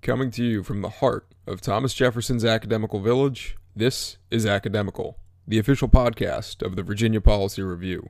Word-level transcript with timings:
Coming 0.00 0.30
to 0.30 0.44
you 0.44 0.62
from 0.62 0.80
the 0.80 0.88
heart 0.88 1.26
of 1.46 1.60
Thomas 1.60 1.92
Jefferson's 1.92 2.44
academical 2.44 3.00
village, 3.00 3.56
this 3.74 4.16
is 4.30 4.46
Academical, 4.46 5.18
the 5.46 5.58
official 5.58 5.88
podcast 5.88 6.62
of 6.62 6.76
the 6.76 6.84
Virginia 6.84 7.20
Policy 7.20 7.62
Review. 7.62 8.08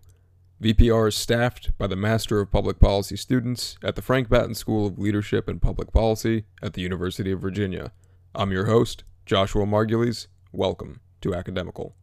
VPR 0.62 1.09
is 1.09 1.16
staffed 1.16 1.77
by 1.79 1.87
the 1.87 1.96
Master 1.96 2.40
of 2.40 2.53
Public 2.53 2.79
Policy 2.79 3.16
students 3.16 3.79
at 3.82 3.96
the 3.96 4.03
Frank 4.03 4.29
Batten 4.29 4.54
School 4.54 4.87
of 4.87 4.98
Leadership 4.98 5.48
and 5.48 5.62
Public 5.62 5.90
Policy 5.90 6.45
at 6.62 6.74
the 6.74 6.82
University 6.82 7.32
of 7.32 7.40
Virginia. 7.40 7.91
I'm 8.34 8.52
your 8.52 8.66
host, 8.66 9.02
Joshua 9.25 9.64
Margulies. 9.64 10.27
Welcome 10.52 11.00
to 11.23 11.34
Academical. 11.34 11.96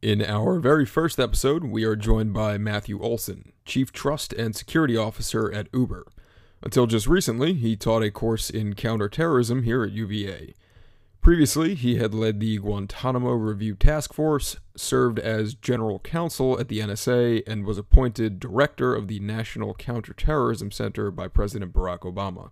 In 0.00 0.22
our 0.22 0.60
very 0.60 0.86
first 0.86 1.18
episode, 1.18 1.64
we 1.64 1.82
are 1.82 1.96
joined 1.96 2.32
by 2.32 2.58
Matthew 2.58 3.02
Olsen, 3.02 3.52
Chief 3.64 3.92
Trust 3.92 4.32
and 4.34 4.54
Security 4.54 4.96
Officer 4.96 5.52
at 5.52 5.68
Uber. 5.74 6.06
Until 6.66 6.88
just 6.88 7.06
recently, 7.06 7.54
he 7.54 7.76
taught 7.76 8.02
a 8.02 8.10
course 8.10 8.50
in 8.50 8.74
counterterrorism 8.74 9.62
here 9.62 9.84
at 9.84 9.92
UVA. 9.92 10.52
Previously, 11.20 11.76
he 11.76 11.98
had 11.98 12.12
led 12.12 12.40
the 12.40 12.58
Guantanamo 12.58 13.30
Review 13.34 13.76
Task 13.76 14.12
Force, 14.12 14.56
served 14.76 15.20
as 15.20 15.54
general 15.54 16.00
counsel 16.00 16.58
at 16.58 16.66
the 16.66 16.80
NSA, 16.80 17.44
and 17.46 17.64
was 17.64 17.78
appointed 17.78 18.40
director 18.40 18.96
of 18.96 19.06
the 19.06 19.20
National 19.20 19.74
Counterterrorism 19.74 20.72
Center 20.72 21.12
by 21.12 21.28
President 21.28 21.72
Barack 21.72 22.00
Obama. 22.00 22.50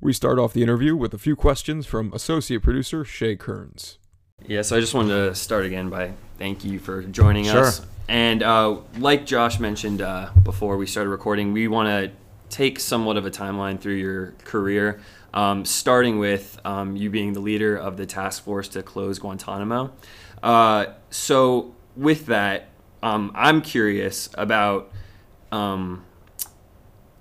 We 0.00 0.14
start 0.14 0.38
off 0.38 0.54
the 0.54 0.62
interview 0.62 0.96
with 0.96 1.12
a 1.12 1.18
few 1.18 1.36
questions 1.36 1.84
from 1.84 2.14
associate 2.14 2.62
producer 2.62 3.04
Shay 3.04 3.36
Kearns. 3.36 3.98
Yeah, 4.46 4.62
so 4.62 4.78
I 4.78 4.80
just 4.80 4.94
wanted 4.94 5.16
to 5.16 5.34
start 5.34 5.66
again 5.66 5.90
by 5.90 6.14
thank 6.38 6.64
you 6.64 6.78
for 6.78 7.02
joining 7.02 7.44
Sure. 7.44 7.66
us. 7.66 7.82
And 8.08 8.42
uh, 8.42 8.78
like 8.98 9.26
Josh 9.26 9.60
mentioned 9.60 10.00
uh, 10.00 10.30
before 10.42 10.78
we 10.78 10.86
started 10.86 11.10
recording, 11.10 11.52
we 11.52 11.68
want 11.68 11.88
to 11.88 12.23
take 12.50 12.78
somewhat 12.78 13.16
of 13.16 13.26
a 13.26 13.30
timeline 13.30 13.80
through 13.80 13.94
your 13.94 14.34
career, 14.44 15.00
um, 15.32 15.64
starting 15.64 16.18
with 16.18 16.60
um, 16.64 16.96
you 16.96 17.10
being 17.10 17.32
the 17.32 17.40
leader 17.40 17.76
of 17.76 17.96
the 17.96 18.06
task 18.06 18.44
force 18.44 18.68
to 18.68 18.82
close 18.82 19.18
Guantanamo. 19.18 19.92
Uh, 20.42 20.86
so, 21.10 21.74
with 21.96 22.26
that, 22.26 22.68
um, 23.02 23.32
I'm 23.34 23.60
curious 23.60 24.28
about 24.34 24.92
um, 25.52 26.04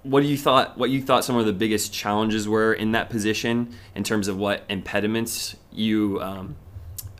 what 0.04 0.24
you 0.24 0.38
thought 0.38 0.78
what 0.78 0.90
you 0.90 1.02
thought 1.02 1.24
some 1.24 1.38
of 1.38 1.46
the 1.46 1.54
biggest 1.54 1.94
challenges 1.94 2.48
were 2.48 2.74
in 2.74 2.92
that 2.92 3.10
position 3.10 3.74
in 3.96 4.04
terms 4.04 4.28
of 4.28 4.38
what 4.38 4.64
impediments 4.70 5.56
you 5.72 6.20
um, 6.22 6.56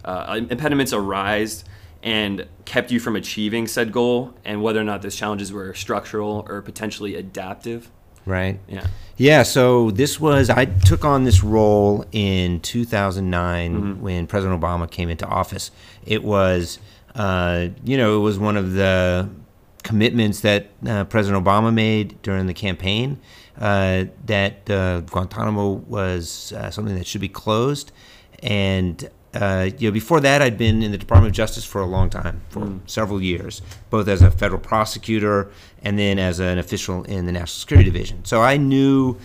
uh, 0.04 0.40
impediments 0.50 0.92
arise 0.92 1.64
and 2.02 2.46
kept 2.66 2.92
you 2.92 3.00
from 3.00 3.16
achieving 3.16 3.68
said 3.68 3.92
goal 3.92 4.34
and 4.44 4.62
whether 4.62 4.80
or 4.80 4.84
not 4.84 5.02
those 5.02 5.16
challenges 5.16 5.54
were 5.54 5.74
structural 5.74 6.46
or 6.50 6.62
potentially 6.62 7.16
adaptive 7.16 7.90
right? 8.26 8.60
yeah 8.68 8.88
Yeah, 9.18 9.44
so 9.44 9.92
this 9.92 10.20
was, 10.20 10.50
I 10.50 10.66
took 10.66 11.06
on 11.06 11.24
this 11.24 11.44
role 11.44 12.04
in 12.12 12.60
2009 12.62 14.02
when 14.02 14.28
President 14.28 14.60
Obama 14.60 14.90
came 14.90 15.10
into 15.10 15.28
office. 15.28 15.70
It 16.06 16.24
was, 16.24 16.80
uh, 17.14 17.68
you 17.84 17.96
know, 17.96 18.18
it 18.18 18.22
was 18.22 18.40
one 18.40 18.58
of 18.58 18.74
the 18.74 19.30
commitments 19.84 20.42
that 20.42 20.70
uh, 20.88 21.04
President 21.06 21.46
Obama 21.46 21.72
made 21.74 22.22
during 22.24 22.48
the 22.48 22.54
campaign 22.54 23.20
uh, 23.60 24.06
that 24.26 24.70
uh, 24.70 25.02
Guantanamo 25.02 25.74
was 25.74 26.52
uh, 26.54 26.72
something 26.72 26.96
that 26.96 27.06
should 27.06 27.22
be 27.22 27.30
closed. 27.30 27.92
And 28.42 29.10
uh, 29.34 29.70
you 29.78 29.90
know, 29.90 29.92
before 29.92 30.20
that, 30.20 30.42
I'd 30.42 30.58
been 30.58 30.84
in 30.84 30.92
the 30.92 30.98
Department 30.98 31.32
of 31.32 31.36
Justice 31.36 31.66
for 31.66 31.82
a 31.82 31.86
long 31.86 32.10
time, 32.10 32.42
for 32.50 32.80
several 32.86 33.22
years, 33.22 33.62
both 33.90 34.08
as 34.08 34.22
a 34.22 34.30
federal 34.30 34.62
prosecutor 34.62 35.50
and 35.82 35.98
then 35.98 36.20
as 36.20 36.40
an 36.40 36.60
official 36.60 37.04
in 37.06 37.26
the 37.26 37.32
National 37.32 37.48
Security 37.48 37.90
Division. 37.90 38.24
So 38.26 38.42
I 38.42 38.58
knew 38.58 39.18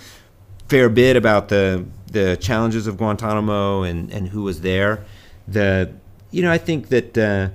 fair 0.68 0.88
bit 0.88 1.16
about 1.16 1.48
the 1.48 1.84
the 2.10 2.36
challenges 2.40 2.86
of 2.86 2.96
Guantanamo 2.96 3.82
and, 3.82 4.10
and 4.10 4.28
who 4.28 4.42
was 4.42 4.62
there. 4.62 5.04
The 5.46 5.92
you 6.30 6.42
know 6.42 6.50
I 6.50 6.58
think 6.58 6.88
that 6.88 7.18
uh, 7.18 7.50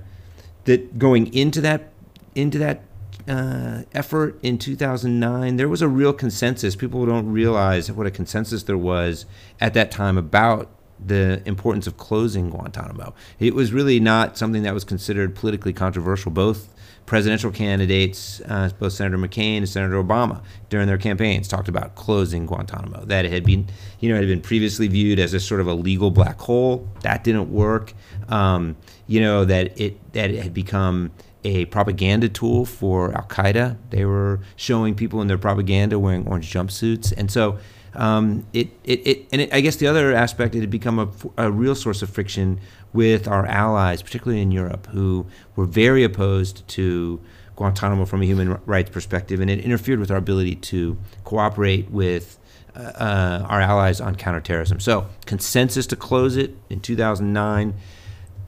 that 0.64 0.98
going 0.98 1.34
into 1.34 1.60
that 1.60 1.92
into 2.36 2.58
that 2.58 2.82
uh, 3.26 3.82
effort 3.92 4.38
in 4.42 4.58
2009, 4.58 5.56
there 5.56 5.68
was 5.68 5.82
a 5.82 5.88
real 5.88 6.12
consensus. 6.12 6.76
People 6.76 7.04
don't 7.06 7.32
realize 7.32 7.90
what 7.90 8.06
a 8.06 8.10
consensus 8.10 8.62
there 8.64 8.78
was 8.78 9.26
at 9.60 9.74
that 9.74 9.90
time 9.90 10.18
about 10.18 10.68
the 11.06 11.42
importance 11.46 11.86
of 11.86 11.96
closing 11.96 12.50
Guantanamo. 12.50 13.14
It 13.38 13.54
was 13.54 13.72
really 13.72 14.00
not 14.00 14.38
something 14.38 14.62
that 14.62 14.74
was 14.74 14.84
considered 14.84 15.34
politically 15.34 15.72
controversial. 15.72 16.30
Both 16.30 16.74
presidential 17.06 17.50
candidates, 17.50 18.40
uh, 18.48 18.70
both 18.78 18.92
Senator 18.92 19.18
McCain 19.18 19.58
and 19.58 19.68
Senator 19.68 20.02
Obama, 20.02 20.42
during 20.70 20.86
their 20.86 20.98
campaigns, 20.98 21.48
talked 21.48 21.68
about 21.68 21.94
closing 21.94 22.46
Guantanamo. 22.46 23.04
That 23.04 23.24
it 23.24 23.32
had 23.32 23.44
been, 23.44 23.66
you 24.00 24.08
know, 24.08 24.16
it 24.16 24.20
had 24.20 24.28
been 24.28 24.40
previously 24.40 24.88
viewed 24.88 25.18
as 25.18 25.34
a 25.34 25.40
sort 25.40 25.60
of 25.60 25.66
a 25.66 25.74
legal 25.74 26.10
black 26.10 26.38
hole. 26.40 26.88
That 27.02 27.24
didn't 27.24 27.52
work. 27.52 27.92
Um, 28.28 28.76
you 29.06 29.20
know 29.20 29.44
that 29.44 29.78
it 29.78 30.12
that 30.12 30.30
it 30.30 30.42
had 30.42 30.54
become 30.54 31.10
a 31.44 31.66
propaganda 31.66 32.28
tool 32.28 32.64
for 32.64 33.12
Al 33.14 33.24
Qaeda. 33.24 33.76
They 33.90 34.04
were 34.04 34.40
showing 34.56 34.94
people 34.94 35.20
in 35.20 35.28
their 35.28 35.38
propaganda 35.38 35.98
wearing 35.98 36.26
orange 36.26 36.50
jumpsuits, 36.50 37.12
and 37.16 37.30
so 37.30 37.58
um, 37.94 38.46
it, 38.52 38.68
it, 38.84 39.06
it 39.06 39.28
and 39.32 39.40
it, 39.42 39.54
I 39.54 39.60
guess 39.60 39.76
the 39.76 39.86
other 39.86 40.14
aspect 40.14 40.54
it 40.54 40.60
had 40.60 40.70
become 40.70 40.98
a, 40.98 41.08
a 41.36 41.50
real 41.50 41.74
source 41.74 42.02
of 42.02 42.10
friction 42.10 42.60
with 42.92 43.26
our 43.28 43.46
allies, 43.46 44.02
particularly 44.02 44.42
in 44.42 44.50
Europe, 44.50 44.86
who 44.86 45.26
were 45.56 45.66
very 45.66 46.04
opposed 46.04 46.66
to 46.68 47.20
Guantanamo 47.56 48.04
from 48.04 48.22
a 48.22 48.24
human 48.24 48.58
rights 48.66 48.90
perspective, 48.90 49.40
and 49.40 49.50
it 49.50 49.60
interfered 49.60 50.00
with 50.00 50.10
our 50.10 50.16
ability 50.16 50.56
to 50.56 50.96
cooperate 51.24 51.90
with 51.90 52.38
uh, 52.76 52.80
uh, 52.80 53.46
our 53.48 53.60
allies 53.60 54.00
on 54.00 54.16
counterterrorism. 54.16 54.80
So 54.80 55.06
consensus 55.26 55.86
to 55.88 55.96
close 55.96 56.36
it 56.36 56.56
in 56.68 56.80
2009. 56.80 57.74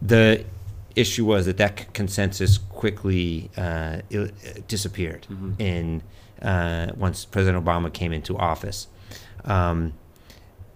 The 0.02 0.44
issue 0.96 1.24
was 1.24 1.46
that 1.46 1.58
that 1.58 1.78
c- 1.78 1.86
consensus 1.92 2.58
quickly 2.58 3.50
uh, 3.56 4.00
disappeared 4.66 5.26
in 5.58 6.02
uh, 6.42 6.88
once 6.96 7.24
President 7.24 7.64
Obama 7.64 7.92
came 7.92 8.12
into 8.12 8.36
office. 8.36 8.88
Um, 9.44 9.92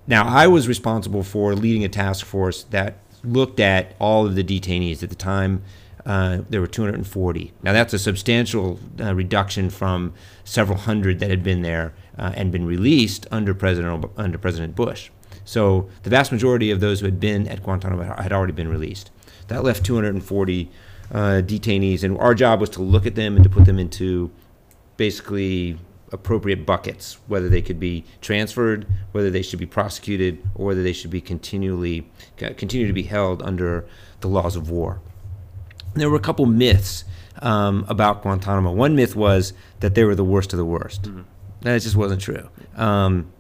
now, 0.07 0.27
I 0.27 0.47
was 0.47 0.67
responsible 0.67 1.23
for 1.23 1.55
leading 1.55 1.85
a 1.85 1.89
task 1.89 2.27
force 2.27 2.65
that 2.65 2.99
looked 3.23 3.61
at 3.61 3.95
all 3.99 4.27
of 4.27 4.35
the 4.35 4.43
detainees. 4.43 5.03
At 5.03 5.09
the 5.09 5.15
time, 5.15 5.63
uh, 6.07 6.39
there 6.49 6.61
were 6.61 6.67
240. 6.67 7.53
Now, 7.63 7.73
that's 7.73 7.93
a 7.93 7.99
substantial 7.99 8.81
uh, 9.01 9.15
reduction 9.15 9.71
from 9.71 10.15
several 10.45 10.79
hundred 10.79 11.21
that 11.21 11.31
had 11.31 11.43
been 11.43 11.63
there 11.63 11.95
uh, 12.19 12.33
and 12.35 12.51
been 12.51 12.67
released 12.67 13.27
under 13.31 13.55
President 13.55 13.93
Ob- 13.93 14.13
under 14.17 14.39
President 14.39 14.75
Bush. 14.75 15.11
So, 15.45 15.89
the 16.03 16.11
vast 16.11 16.33
majority 16.33 16.71
of 16.71 16.81
those 16.81 17.01
who 17.01 17.07
had 17.07 17.21
been 17.21 17.47
at 17.49 17.63
Guantanamo 17.63 18.03
had 18.21 18.33
already 18.33 18.53
been 18.53 18.69
released. 18.69 19.11
That 19.49 19.65
left 19.65 19.85
240 19.85 20.71
uh, 21.13 21.17
detainees, 21.45 22.03
and 22.03 22.17
our 22.19 22.35
job 22.35 22.61
was 22.61 22.71
to 22.71 22.83
look 22.83 23.07
at 23.07 23.15
them 23.15 23.37
and 23.37 23.45
to 23.45 23.51
put 23.51 23.65
them 23.65 23.79
into 23.79 24.31
basically 24.97 25.79
appropriate 26.13 26.67
buckets, 26.67 27.19
whether 27.27 27.49
they 27.49 27.63
could 27.63 27.79
be 27.79 28.05
transferred, 28.21 28.87
whether 29.13 29.31
they 29.31 29.43
should 29.43 29.59
be 29.59 29.67
prosecuted, 29.67 30.43
or 30.55 30.67
whether 30.67 30.83
they 30.83 30.93
should 30.93 31.11
be 31.11 31.21
continually 31.21 32.11
continue 32.37 32.87
to 32.87 32.93
be 32.93 33.05
held 33.05 33.43
under 33.43 33.87
the 34.21 34.29
laws 34.29 34.57
of 34.57 34.71
war. 34.71 35.01
There 35.95 36.11
were 36.11 36.17
a 36.17 36.21
couple 36.21 36.47
myths 36.47 37.05
um, 37.43 37.85
about 37.89 38.23
Guantanamo. 38.23 38.73
One 38.73 38.95
myth 38.95 39.17
was 39.17 39.53
that 39.81 39.95
they 39.95 40.05
were 40.05 40.15
the 40.15 40.25
worst 40.25 40.53
of 40.53 40.59
the 40.59 40.65
worst. 40.65 41.09
That 41.63 41.81
just 41.83 41.97
wasn't 41.97 42.21
true. 42.21 42.49
Um, 42.77 43.33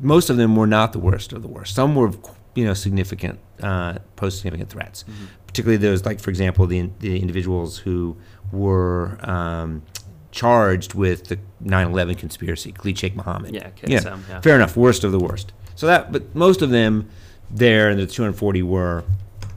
most 0.00 0.30
of 0.30 0.36
them 0.36 0.56
were 0.56 0.66
not 0.66 0.92
the 0.92 0.98
worst 0.98 1.32
of 1.32 1.42
the 1.42 1.48
worst. 1.48 1.74
Some 1.74 1.94
were, 1.94 2.12
you 2.54 2.64
know, 2.64 2.74
significant, 2.74 3.38
uh, 3.62 3.98
pose 4.16 4.36
significant 4.36 4.70
threats. 4.70 5.04
Particularly 5.46 5.76
those, 5.76 6.04
like 6.04 6.18
for 6.18 6.30
example, 6.30 6.66
the 6.66 6.90
the 7.00 7.20
individuals 7.20 7.78
who 7.78 8.16
were 8.52 9.18
um, 9.22 9.82
charged 10.32 10.94
with 10.94 11.28
the 11.28 11.38
9/11 11.62 12.18
conspiracy, 12.18 12.72
Khalid 12.72 12.98
Sheikh 12.98 13.14
Mohammed. 13.14 13.54
Yeah, 13.54 13.70
KSM, 13.70 14.20
yeah. 14.28 14.40
fair 14.40 14.56
enough. 14.56 14.76
Worst 14.76 15.04
of 15.04 15.12
the 15.12 15.20
worst. 15.20 15.52
So 15.76 15.86
that, 15.86 16.10
but 16.10 16.34
most 16.34 16.62
of 16.62 16.70
them 16.70 17.08
there, 17.50 17.88
and 17.88 18.00
the 18.00 18.06
240 18.06 18.62
were, 18.62 19.04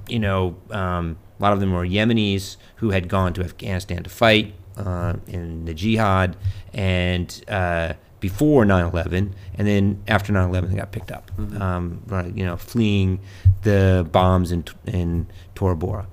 you 0.07 0.19
know, 0.19 0.55
um, 0.69 1.17
a 1.39 1.43
lot 1.43 1.53
of 1.53 1.59
them 1.59 1.73
were 1.73 1.85
Yemenis 1.85 2.57
who 2.75 2.91
had 2.91 3.07
gone 3.07 3.33
to 3.33 3.43
Afghanistan 3.43 4.03
to 4.03 4.09
fight 4.09 4.53
uh, 4.77 5.13
in 5.27 5.65
the 5.65 5.73
jihad, 5.73 6.35
and 6.73 7.43
uh, 7.47 7.93
before 8.19 8.65
9/11, 8.65 9.31
and 9.57 9.67
then 9.67 10.03
after 10.07 10.33
9/11, 10.33 10.69
they 10.69 10.75
got 10.75 10.91
picked 10.91 11.11
up, 11.11 11.31
um, 11.59 12.03
you 12.35 12.45
know, 12.45 12.57
fleeing 12.57 13.19
the 13.63 14.07
bombs 14.11 14.51
in 14.51 14.65
in 14.85 15.27
Tora 15.55 15.75
Bora 15.75 16.07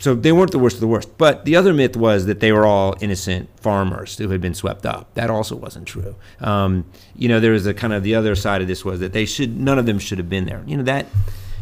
so 0.00 0.14
they 0.14 0.32
weren't 0.32 0.50
the 0.50 0.58
worst 0.58 0.76
of 0.76 0.80
the 0.80 0.88
worst. 0.88 1.16
But 1.18 1.44
the 1.44 1.54
other 1.54 1.74
myth 1.74 1.94
was 1.94 2.24
that 2.24 2.40
they 2.40 2.52
were 2.52 2.64
all 2.64 2.94
innocent 3.02 3.50
farmers 3.60 4.16
who 4.16 4.30
had 4.30 4.40
been 4.40 4.54
swept 4.54 4.86
up. 4.86 5.12
That 5.14 5.28
also 5.28 5.54
wasn't 5.54 5.86
true. 5.86 6.16
Um, 6.40 6.86
you 7.14 7.28
know, 7.28 7.38
there 7.38 7.52
was 7.52 7.66
a 7.66 7.74
kind 7.74 7.92
of 7.92 8.02
the 8.02 8.14
other 8.14 8.34
side 8.34 8.62
of 8.62 8.66
this 8.66 8.82
was 8.82 9.00
that 9.00 9.12
they 9.12 9.26
should 9.26 9.60
none 9.60 9.78
of 9.78 9.84
them 9.84 9.98
should 9.98 10.16
have 10.16 10.30
been 10.30 10.46
there. 10.46 10.64
You 10.66 10.78
know, 10.78 10.82
that 10.84 11.06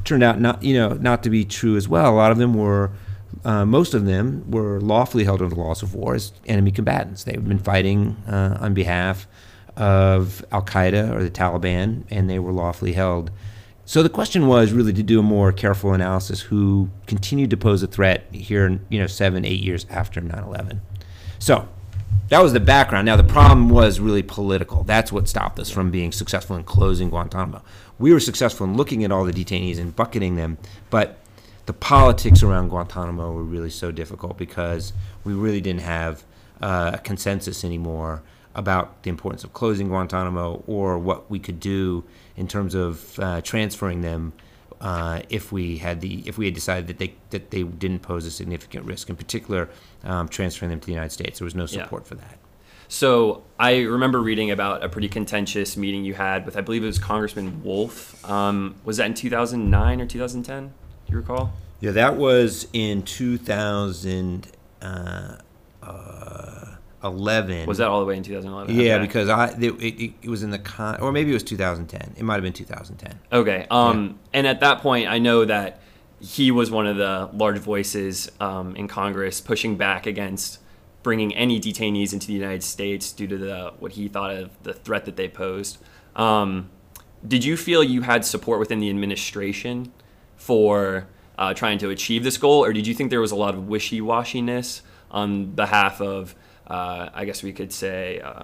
turned 0.04 0.22
out 0.22 0.40
not 0.40 0.62
you 0.62 0.74
know 0.74 0.90
not 0.94 1.24
to 1.24 1.30
be 1.30 1.44
true 1.44 1.76
as 1.76 1.88
well. 1.88 2.14
A 2.14 2.16
lot 2.16 2.30
of 2.32 2.38
them 2.38 2.54
were. 2.54 2.92
Uh, 3.44 3.64
most 3.64 3.92
of 3.92 4.06
them 4.06 4.50
were 4.50 4.80
lawfully 4.80 5.22
held 5.22 5.42
under 5.42 5.54
the 5.54 5.60
laws 5.60 5.82
of 5.82 5.94
war 5.94 6.14
as 6.14 6.32
enemy 6.46 6.70
combatants. 6.70 7.24
They 7.24 7.32
had 7.32 7.46
been 7.46 7.58
fighting 7.58 8.16
uh, 8.26 8.56
on 8.58 8.72
behalf 8.72 9.28
of 9.76 10.44
Al 10.50 10.62
Qaeda 10.62 11.14
or 11.14 11.22
the 11.22 11.30
Taliban, 11.30 12.04
and 12.10 12.28
they 12.30 12.38
were 12.38 12.52
lawfully 12.52 12.94
held. 12.94 13.30
So 13.88 14.02
the 14.02 14.10
question 14.10 14.48
was 14.48 14.74
really 14.74 14.92
to 14.92 15.02
do 15.02 15.18
a 15.18 15.22
more 15.22 15.50
careful 15.50 15.94
analysis 15.94 16.42
who 16.42 16.90
continued 17.06 17.48
to 17.48 17.56
pose 17.56 17.82
a 17.82 17.86
threat 17.86 18.26
here, 18.30 18.78
you 18.90 18.98
know, 18.98 19.06
seven, 19.06 19.46
eight 19.46 19.62
years 19.62 19.86
after 19.88 20.20
9/11. 20.20 20.80
So 21.38 21.66
that 22.28 22.42
was 22.42 22.52
the 22.52 22.60
background. 22.60 23.06
Now 23.06 23.16
the 23.16 23.24
problem 23.24 23.70
was 23.70 23.98
really 23.98 24.22
political. 24.22 24.82
That's 24.82 25.10
what 25.10 25.26
stopped 25.26 25.58
us 25.58 25.70
from 25.70 25.90
being 25.90 26.12
successful 26.12 26.54
in 26.54 26.64
closing 26.64 27.08
Guantanamo. 27.08 27.62
We 27.98 28.12
were 28.12 28.20
successful 28.20 28.66
in 28.66 28.76
looking 28.76 29.04
at 29.04 29.10
all 29.10 29.24
the 29.24 29.32
detainees 29.32 29.78
and 29.78 29.96
bucketing 29.96 30.36
them, 30.36 30.58
but 30.90 31.16
the 31.64 31.72
politics 31.72 32.42
around 32.42 32.68
Guantanamo 32.68 33.32
were 33.32 33.42
really 33.42 33.70
so 33.70 33.90
difficult 33.90 34.36
because 34.36 34.92
we 35.24 35.32
really 35.32 35.62
didn't 35.62 35.80
have 35.80 36.24
uh, 36.60 36.90
a 36.92 36.98
consensus 36.98 37.64
anymore 37.64 38.22
about 38.54 39.02
the 39.04 39.08
importance 39.08 39.44
of 39.44 39.54
closing 39.54 39.88
Guantanamo 39.88 40.62
or 40.66 40.98
what 40.98 41.30
we 41.30 41.38
could 41.38 41.60
do 41.60 42.04
in 42.38 42.46
terms 42.48 42.74
of 42.74 43.18
uh, 43.18 43.40
transferring 43.42 44.00
them 44.00 44.32
uh, 44.80 45.20
if 45.28 45.50
we 45.50 45.78
had 45.78 46.00
the 46.00 46.22
if 46.24 46.38
we 46.38 46.44
had 46.44 46.54
decided 46.54 46.86
that 46.86 46.98
they 46.98 47.12
that 47.30 47.50
they 47.50 47.64
didn't 47.64 47.98
pose 48.00 48.24
a 48.24 48.30
significant 48.30 48.86
risk. 48.86 49.10
In 49.10 49.16
particular, 49.16 49.68
um, 50.04 50.28
transferring 50.28 50.70
them 50.70 50.78
to 50.80 50.86
the 50.86 50.92
United 50.92 51.10
States, 51.12 51.40
there 51.40 51.44
was 51.44 51.56
no 51.56 51.66
support 51.66 52.04
Yeah. 52.04 52.08
for 52.08 52.14
that. 52.14 52.38
So 52.86 53.42
I 53.58 53.80
remember 53.80 54.20
reading 54.20 54.50
about 54.50 54.82
a 54.84 54.88
pretty 54.88 55.08
contentious 55.08 55.76
meeting 55.76 56.04
you 56.04 56.14
had 56.14 56.46
with, 56.46 56.56
I 56.56 56.62
believe 56.62 56.82
it 56.82 56.86
was 56.86 56.98
Congressman 56.98 57.62
Wolf. 57.62 58.24
Um, 58.24 58.76
was 58.84 58.96
that 58.96 59.06
in 59.06 59.14
2009 59.14 60.00
or 60.00 60.06
2010? 60.06 60.68
Do 60.68 60.72
you 61.12 61.18
recall? 61.18 61.52
Yeah, 61.80 61.90
that 61.90 62.16
was 62.16 62.66
in 62.72 63.02
2011. 67.02 67.66
Was 67.66 67.78
that 67.78 67.88
all 67.88 68.00
the 68.00 68.06
way 68.06 68.16
in 68.16 68.22
2011? 68.22 68.74
Yeah, 68.74 68.94
Okay. 68.96 69.06
because 69.06 69.28
I 69.28 69.48
it, 69.60 69.72
it, 69.82 70.12
it 70.22 70.28
was 70.28 70.42
in 70.42 70.50
the 70.50 70.58
con, 70.58 71.00
or 71.00 71.12
maybe 71.12 71.30
it 71.30 71.34
was 71.34 71.42
2010. 71.42 72.14
It 72.16 72.22
might 72.22 72.34
have 72.34 72.42
been 72.42 72.52
2010. 72.52 73.18
Okay. 73.32 73.66
Um, 73.70 74.18
And 74.32 74.46
at 74.46 74.60
that 74.60 74.80
point, 74.80 75.08
I 75.08 75.18
know 75.18 75.44
that 75.44 75.80
he 76.20 76.50
was 76.50 76.70
one 76.70 76.86
of 76.86 76.96
the 76.96 77.30
large 77.32 77.58
voices 77.58 78.30
um, 78.40 78.74
in 78.76 78.88
Congress 78.88 79.40
pushing 79.40 79.76
back 79.76 80.06
against 80.06 80.58
bringing 81.04 81.32
any 81.36 81.60
detainees 81.60 82.12
into 82.12 82.26
the 82.26 82.32
United 82.32 82.62
States 82.64 83.12
due 83.12 83.28
to 83.28 83.38
the 83.38 83.72
what 83.78 83.92
he 83.92 84.08
thought 84.08 84.32
of 84.34 84.50
the 84.64 84.72
threat 84.74 85.04
that 85.04 85.16
they 85.16 85.28
posed. 85.28 85.78
Um, 86.16 86.70
did 87.26 87.44
you 87.44 87.56
feel 87.56 87.82
you 87.84 88.02
had 88.02 88.24
support 88.24 88.58
within 88.58 88.80
the 88.80 88.90
administration 88.90 89.92
for 90.36 91.06
uh, 91.38 91.54
trying 91.54 91.78
to 91.78 91.90
achieve 91.90 92.24
this 92.24 92.36
goal, 92.36 92.64
or 92.64 92.72
did 92.72 92.86
you 92.86 92.94
think 92.94 93.10
there 93.10 93.20
was 93.20 93.30
a 93.30 93.36
lot 93.36 93.54
of 93.54 93.68
wishy-washiness 93.68 94.80
on 95.10 95.46
behalf 95.46 96.00
of, 96.00 96.34
uh, 96.68 97.08
I 97.14 97.24
guess 97.24 97.42
we 97.42 97.52
could 97.52 97.72
say, 97.72 98.20
uh, 98.20 98.42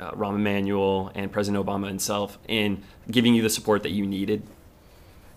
uh, 0.00 0.10
Rahm 0.12 0.34
Emanuel 0.36 1.12
and 1.14 1.30
President 1.30 1.64
Obama 1.64 1.86
himself 1.88 2.38
in 2.48 2.82
giving 3.10 3.34
you 3.34 3.42
the 3.42 3.50
support 3.50 3.82
that 3.84 3.90
you 3.90 4.06
needed? 4.06 4.42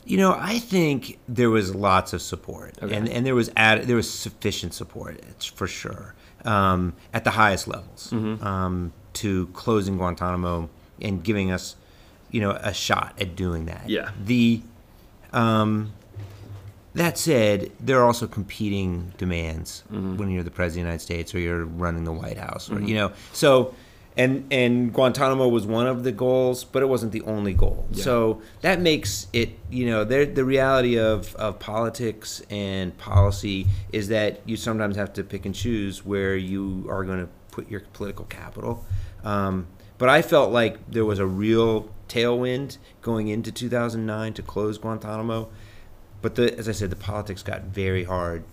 You 0.05 0.17
know, 0.17 0.35
I 0.39 0.59
think 0.59 1.19
there 1.27 1.49
was 1.49 1.75
lots 1.75 2.13
of 2.13 2.21
support, 2.21 2.77
Okay. 2.81 2.95
and 2.95 3.09
and 3.09 3.25
there 3.25 3.35
was 3.35 3.51
add, 3.57 3.83
there 3.87 3.97
was 3.97 4.09
sufficient 4.09 4.73
support 4.73 5.19
it's 5.29 5.45
for 5.45 5.67
sure 5.67 6.15
um, 6.45 6.93
at 7.13 7.23
the 7.25 7.31
highest 7.31 7.67
levels 7.67 8.13
um, 8.13 8.93
to 9.13 9.47
closing 9.47 9.97
Guantanamo 9.97 10.69
and 11.01 11.23
giving 11.23 11.51
us, 11.51 11.75
you 12.31 12.39
know, 12.39 12.51
a 12.51 12.73
shot 12.73 13.15
at 13.19 13.35
doing 13.35 13.65
that. 13.65 13.89
Yeah. 13.89 14.11
The 14.23 14.61
um, 15.33 15.91
that 16.97 17.17
said, 17.17 17.71
there 17.79 17.99
are 17.99 18.05
also 18.05 18.27
competing 18.27 19.13
demands 19.17 19.83
when 19.89 20.29
you're 20.29 20.43
the 20.43 20.51
president 20.51 20.67
of 20.67 20.73
the 20.73 20.79
United 20.89 21.01
States 21.03 21.35
or 21.35 21.39
you're 21.39 21.65
running 21.65 22.03
the 22.03 22.11
White 22.11 22.37
House, 22.37 22.69
or 22.71 22.81
you 22.81 22.95
know, 22.95 23.11
so. 23.33 23.73
And, 24.19 24.51
and 24.51 24.91
Guantanamo 24.91 25.47
was 25.47 25.67
one 25.67 25.85
of 25.85 26.03
the 26.03 26.11
goals, 26.11 26.63
but 26.63 26.81
it 26.81 26.87
wasn't 26.87 27.11
the 27.11 27.21
only 27.21 27.53
goal. 27.53 27.87
So 27.91 28.41
that 28.61 28.81
makes 28.81 29.27
it, 29.31 29.51
you 29.69 29.85
know, 29.85 30.03
the 30.03 30.43
reality 30.43 30.97
of, 30.97 31.35
of 31.35 31.59
politics 31.59 32.41
and 32.49 32.97
policy 32.97 33.67
is 33.93 34.07
that 34.07 34.41
you 34.43 34.57
sometimes 34.57 34.95
have 34.95 35.13
to 35.13 35.23
pick 35.23 35.45
and 35.45 35.53
choose 35.53 36.03
where 36.03 36.35
you 36.35 36.87
are 36.89 37.03
going 37.03 37.19
to 37.19 37.29
put 37.51 37.69
your 37.69 37.81
political 37.93 38.25
capital. 38.25 38.83
Um, 39.23 39.67
but 39.99 40.09
I 40.09 40.23
felt 40.23 40.51
like 40.51 40.79
there 40.89 41.05
was 41.05 41.19
a 41.19 41.27
real 41.27 41.89
tailwind 42.07 42.77
going 43.01 43.27
into 43.27 43.51
2009 43.51 44.33
to 44.33 44.41
close 44.41 44.77
Guantanamo. 44.77 45.49
But 46.21 46.35
the, 46.35 46.57
as 46.57 46.67
I 46.67 46.71
said, 46.71 46.89
the 46.89 46.95
politics 46.95 47.43
got 47.43 47.63
very 47.63 48.03
hard 48.03 48.43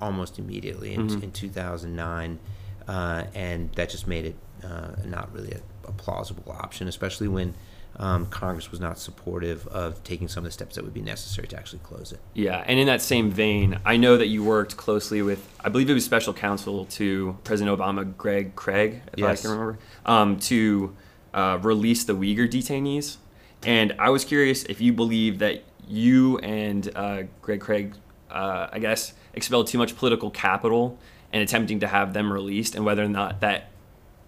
almost 0.00 0.38
immediately 0.38 0.94
in, 0.94 1.22
in 1.22 1.30
2009, 1.32 2.38
uh, 2.86 3.24
and 3.34 3.72
that 3.74 3.90
just 3.90 4.06
made 4.06 4.24
it 4.26 4.36
uh, 4.64 4.88
not 5.04 5.32
really 5.32 5.52
a, 5.52 5.88
a 5.88 5.92
plausible 5.92 6.50
option, 6.50 6.88
especially 6.88 7.28
when 7.28 7.54
um, 7.96 8.26
Congress 8.26 8.70
was 8.70 8.80
not 8.80 8.98
supportive 8.98 9.66
of 9.68 10.02
taking 10.04 10.28
some 10.28 10.42
of 10.42 10.44
the 10.44 10.52
steps 10.52 10.76
that 10.76 10.84
would 10.84 10.94
be 10.94 11.00
necessary 11.00 11.48
to 11.48 11.56
actually 11.56 11.80
close 11.80 12.12
it. 12.12 12.20
Yeah, 12.34 12.62
and 12.66 12.78
in 12.78 12.86
that 12.86 13.00
same 13.02 13.30
vein, 13.30 13.78
I 13.84 13.96
know 13.96 14.16
that 14.16 14.26
you 14.28 14.44
worked 14.44 14.76
closely 14.76 15.22
with, 15.22 15.48
I 15.64 15.68
believe 15.68 15.88
it 15.90 15.94
was 15.94 16.04
special 16.04 16.32
counsel 16.34 16.84
to 16.86 17.36
President 17.44 17.76
Obama, 17.76 18.16
Greg 18.16 18.54
Craig, 18.54 19.00
if 19.12 19.18
Yes. 19.18 19.40
I 19.40 19.42
can 19.42 19.50
remember, 19.50 19.78
um, 20.06 20.38
to 20.40 20.94
uh, 21.34 21.58
release 21.62 22.04
the 22.04 22.14
Uyghur 22.14 22.48
detainees. 22.50 23.16
And 23.64 23.94
I 23.98 24.10
was 24.10 24.24
curious 24.24 24.62
if 24.64 24.80
you 24.80 24.92
believe 24.92 25.40
that 25.40 25.64
you 25.88 26.38
and 26.38 26.90
uh, 26.94 27.22
Greg 27.42 27.60
Craig, 27.60 27.94
uh, 28.30 28.68
I 28.72 28.78
guess, 28.78 29.12
expelled 29.34 29.66
too 29.68 29.78
much 29.78 29.96
political 29.96 30.30
capital 30.30 30.98
in 31.32 31.42
attempting 31.42 31.80
to 31.80 31.86
have 31.86 32.12
them 32.12 32.32
released, 32.32 32.74
and 32.74 32.84
whether 32.84 33.04
or 33.04 33.08
not 33.08 33.40
that 33.40 33.70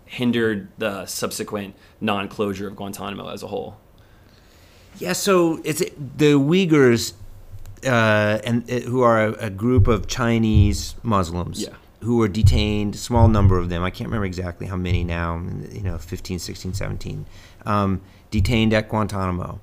hindered 0.05 0.69
the 0.79 1.07
subsequent 1.07 1.75
non-closure 2.01 2.67
of 2.69 2.77
Guantanamo 2.77 3.29
as 3.29 3.43
a 3.43 3.47
whole. 3.47 3.77
Yeah, 4.99 5.12
so 5.12 5.61
it's 5.65 5.79
the 5.79 6.33
Uyghurs, 6.35 7.12
uh, 7.87 8.41
and 8.45 8.69
uh, 8.71 8.81
who 8.81 9.03
are 9.03 9.29
a, 9.29 9.33
a 9.47 9.51
group 9.51 9.87
of 9.89 10.09
Chinese 10.09 10.97
Muslims 11.03 11.62
Yeah. 11.62 11.75
who 12.03 12.17
were 12.17 12.29
detained, 12.29 12.97
small 12.97 13.29
number 13.29 13.57
of 13.57 13.69
them. 13.69 13.83
I 13.83 13.91
can't 13.91 14.09
remember 14.09 14.27
exactly 14.27 14.67
how 14.67 14.77
many 14.77 15.05
now, 15.05 15.41
you 15.73 15.83
know, 15.83 15.97
15, 15.97 16.39
16, 16.39 16.75
17, 16.75 17.25
um, 17.65 18.01
detained 18.31 18.75
at 18.75 18.89
Guantanamo. 18.89 19.61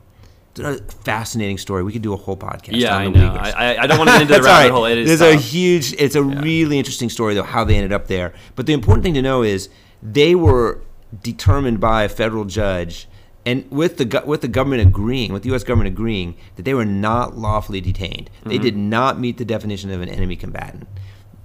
It's 0.59 0.81
a 0.94 0.95
fascinating 1.04 1.57
story. 1.57 1.83
We 1.83 1.92
could 1.94 2.01
do 2.01 2.13
a 2.13 2.18
whole 2.18 2.38
podcast 2.38 2.69
Yeah, 2.71 2.95
on 2.95 3.01
I 3.01 3.07
know. 3.07 3.33
I, 3.33 3.77
I- 3.83 3.88
don't 3.88 3.98
want 3.98 4.09
to 4.09 4.13
get 4.15 4.21
into 4.24 4.33
the 4.36 4.42
rabbit 4.42 4.63
right. 4.63 4.71
hole. 4.71 4.86
It 4.86 4.98
is 4.98 5.21
a 5.21 5.36
huge. 5.36 5.94
It's 5.94 6.15
a 6.15 6.24
really 6.24 6.77
interesting 6.77 7.09
story 7.09 7.33
though 7.33 7.44
how 7.44 7.63
they 7.63 7.75
ended 7.75 7.94
up 7.94 8.07
there. 8.07 8.33
But 8.56 8.65
the 8.65 8.74
important 8.74 9.04
thing 9.04 9.13
to 9.15 9.21
know 9.21 9.44
is 9.44 9.69
they 10.01 10.36
were 10.36 10.81
determined 11.24 11.80
by 11.80 12.04
a 12.04 12.09
federal 12.09 12.45
judge, 12.45 13.07
and 13.45 13.69
with 13.71 13.98
the 13.98 14.24
with 14.25 14.42
the 14.42 14.48
government 14.48 14.81
agreeing, 14.81 15.31
with 15.33 15.44
the 15.44 15.50
U.S. 15.50 15.63
government 15.63 15.88
agreeing 15.88 16.36
that 16.56 16.63
they 16.63 16.74
were 16.74 16.86
not 16.86 17.38
lawfully 17.38 17.81
detained. 17.81 18.30
Mm-hmm. 18.40 18.49
They 18.49 18.57
did 18.57 18.76
not 18.78 19.19
meet 19.19 19.37
the 19.37 19.45
definition 19.45 19.90
of 19.92 20.02
an 20.02 20.09
enemy 20.09 20.35
combatant. 20.35 20.87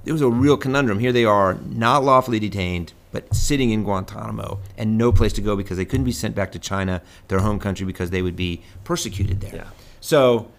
It 0.05 0.13
was 0.13 0.21
a 0.23 0.29
real 0.29 0.57
conundrum. 0.57 0.99
Here 0.99 1.13
they 1.13 1.25
are, 1.25 1.55
not 1.65 2.03
lawfully 2.03 2.41
detained, 2.41 2.93
but 3.13 3.33
sitting 3.35 3.71
in 3.71 3.85
Guantanamo 3.85 4.59
and 4.77 4.99
no 4.99 5.13
place 5.13 5.33
to 5.35 5.41
go 5.41 5.55
because 5.55 5.77
they 5.77 5.85
couldn't 5.85 6.05
be 6.05 6.13
sent 6.13 6.35
back 6.35 6.51
to 6.53 6.59
China, 6.59 7.03
their 7.29 7.41
home 7.41 7.59
country, 7.59 7.87
because 7.87 8.11
they 8.11 8.23
would 8.23 8.37
be 8.37 8.63
persecuted 8.85 9.41
there. 9.41 9.55
Yeah. 9.55 9.67
So 10.01 10.51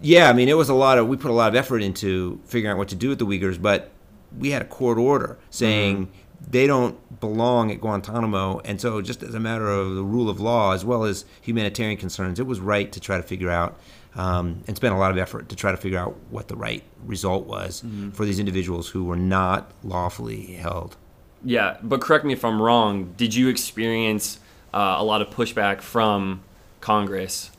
yeah, 0.00 0.28
I 0.28 0.32
mean, 0.32 0.48
it 0.48 0.56
was 0.56 0.68
a 0.68 0.74
lot 0.74 0.98
of 0.98 1.06
we 1.08 1.16
put 1.16 1.30
a 1.30 1.34
lot 1.34 1.48
of 1.48 1.54
effort 1.54 1.82
into 1.82 2.40
figuring 2.44 2.72
out 2.72 2.78
what 2.78 2.88
to 2.88 2.96
do 2.96 3.10
with 3.10 3.18
the 3.18 3.26
Uyghurs, 3.26 3.60
but 3.60 3.90
we 4.38 4.50
had 4.50 4.62
a 4.62 4.66
court 4.66 4.98
order 4.98 5.38
saying 5.50 6.10
they 6.50 6.66
don't 6.66 6.98
belong 7.20 7.70
at 7.70 7.80
Guantanamo, 7.80 8.60
and 8.64 8.80
so 8.80 9.00
just 9.00 9.22
as 9.22 9.34
a 9.34 9.40
matter 9.40 9.68
of 9.68 9.94
the 9.94 10.02
rule 10.02 10.28
of 10.28 10.40
law 10.40 10.72
as 10.72 10.84
well 10.84 11.04
as 11.04 11.24
humanitarian 11.40 11.96
concerns, 11.96 12.40
it 12.40 12.46
was 12.46 12.60
right 12.60 12.90
to 12.92 13.00
try 13.00 13.16
to 13.16 13.22
figure 13.22 13.50
out 13.50 13.78
um, 14.16 14.62
and 14.66 14.76
spend 14.76 14.94
a 14.94 14.98
lot 14.98 15.10
of 15.10 15.18
effort 15.18 15.48
to 15.48 15.56
try 15.56 15.70
to 15.70 15.76
figure 15.76 15.98
out 15.98 16.16
what 16.30 16.48
the 16.48 16.56
right 16.56 16.82
result 17.04 17.46
was 17.46 17.84
for 18.12 18.24
these 18.24 18.38
individuals 18.38 18.88
who 18.88 19.04
were 19.04 19.16
not 19.16 19.72
lawfully 19.82 20.54
held. 20.54 20.96
Yeah, 21.44 21.76
but 21.82 22.00
correct 22.00 22.24
me 22.24 22.32
if 22.32 22.44
I'm 22.44 22.60
wrong. 22.60 23.12
Did 23.16 23.34
you 23.34 23.48
experience 23.48 24.40
uh, 24.72 24.96
a 24.98 25.04
lot 25.04 25.20
of 25.20 25.28
pushback 25.28 25.82
from 25.82 26.42
Congress 26.80 27.50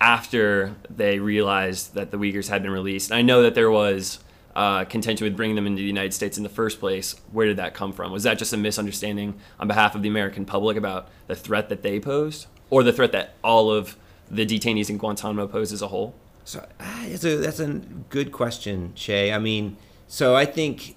after 0.00 0.74
they 0.88 1.18
realized 1.18 1.94
that 1.94 2.10
the 2.10 2.16
Uyghurs 2.16 2.48
had 2.48 2.62
been 2.62 2.72
released? 2.72 3.12
I 3.12 3.20
know 3.22 3.42
that 3.42 3.54
there 3.54 3.70
was 3.70 4.18
uh, 4.56 4.84
contention 4.84 5.26
with 5.26 5.36
bringing 5.36 5.56
them 5.56 5.66
into 5.66 5.80
the 5.80 5.86
United 5.86 6.14
States 6.14 6.38
in 6.38 6.42
the 6.42 6.48
first 6.48 6.80
place. 6.80 7.16
Where 7.32 7.46
did 7.46 7.58
that 7.58 7.74
come 7.74 7.92
from? 7.92 8.12
Was 8.12 8.22
that 8.22 8.38
just 8.38 8.52
a 8.52 8.56
misunderstanding 8.56 9.34
on 9.60 9.68
behalf 9.68 9.94
of 9.94 10.02
the 10.02 10.08
American 10.08 10.46
public 10.46 10.76
about 10.76 11.08
the 11.26 11.36
threat 11.36 11.68
that 11.68 11.82
they 11.82 12.00
posed, 12.00 12.46
or 12.70 12.82
the 12.82 12.92
threat 12.92 13.12
that 13.12 13.34
all 13.44 13.70
of 13.70 13.96
the 14.30 14.46
detainees 14.46 14.88
in 14.88 14.96
Guantanamo 14.96 15.46
posed 15.46 15.72
as 15.72 15.82
a 15.82 15.88
whole? 15.88 16.14
So 16.44 16.66
ah, 16.80 17.04
it's 17.04 17.24
a, 17.24 17.36
that's 17.36 17.60
a 17.60 17.80
good 18.08 18.32
question, 18.32 18.92
Shay. 18.94 19.32
I 19.32 19.38
mean, 19.38 19.76
so 20.08 20.34
I 20.34 20.46
think 20.46 20.96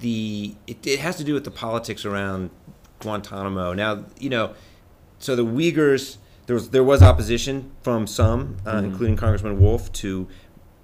the 0.00 0.54
it, 0.66 0.86
it 0.86 0.98
has 1.00 1.16
to 1.16 1.24
do 1.24 1.34
with 1.34 1.44
the 1.44 1.50
politics 1.50 2.04
around 2.04 2.50
Guantanamo. 3.00 3.72
Now, 3.72 4.04
you 4.18 4.30
know, 4.30 4.54
so 5.18 5.34
the 5.36 5.44
Uyghurs 5.44 6.16
there 6.46 6.54
was 6.54 6.70
there 6.70 6.84
was 6.84 7.02
opposition 7.02 7.70
from 7.82 8.06
some, 8.06 8.56
uh, 8.66 8.80
including 8.84 9.16
Congressman 9.16 9.60
Wolf, 9.60 9.92
to 9.94 10.28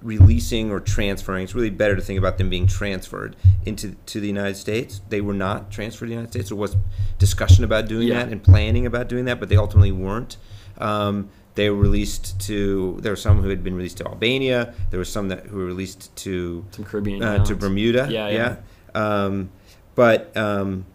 releasing 0.03 0.71
or 0.71 0.81
transferring. 0.81 1.45
It's 1.45 1.55
really 1.55 1.71
better 1.71 1.97
to 1.97 2.03
think 2.03 2.19
about 2.19 2.37
them 2.37 2.51
being 2.51 2.67
transferred 2.67 3.37
into 3.65 3.97
to 4.07 4.21
the 4.21 4.27
United 4.27 4.57
States. 4.57 5.01
They 5.09 5.21
were 5.23 5.33
not 5.33 5.71
transferred 5.71 6.07
to 6.07 6.11
the 6.11 6.15
United 6.17 6.33
States. 6.33 6.49
There 6.51 6.59
was 6.59 6.77
discussion 7.19 7.65
about 7.65 7.89
doing 7.89 8.09
Yeah. 8.09 8.23
that 8.25 8.29
and 8.33 8.43
planning 8.43 8.85
about 8.85 9.09
doing 9.09 9.25
that, 9.25 9.41
but 9.41 9.49
they 9.49 9.57
ultimately 9.57 9.93
weren't. 9.93 10.37
Um, 10.79 11.31
they 11.55 11.71
were 11.71 11.77
released 11.81 12.39
to. 12.41 12.99
There 13.01 13.13
were 13.13 13.17
some 13.17 13.41
who 13.41 13.49
had 13.49 13.63
been 13.65 13.77
released 13.77 13.97
to 13.99 14.07
Albania. 14.07 14.75
There 14.91 14.99
were 14.99 15.05
some 15.05 15.29
that 15.29 15.47
who 15.47 15.57
were 15.59 15.65
released 15.67 16.15
to 16.17 16.65
Some 16.73 16.85
Caribbean 16.85 17.23
uh, 17.23 17.45
to. 17.45 17.55
Bermuda. 17.57 18.09
Yeah, 18.11 18.29
yeah. 18.29 18.57
Um, 18.95 19.51
but 19.95 20.37
um, 20.37 20.87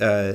uh, 0.00 0.32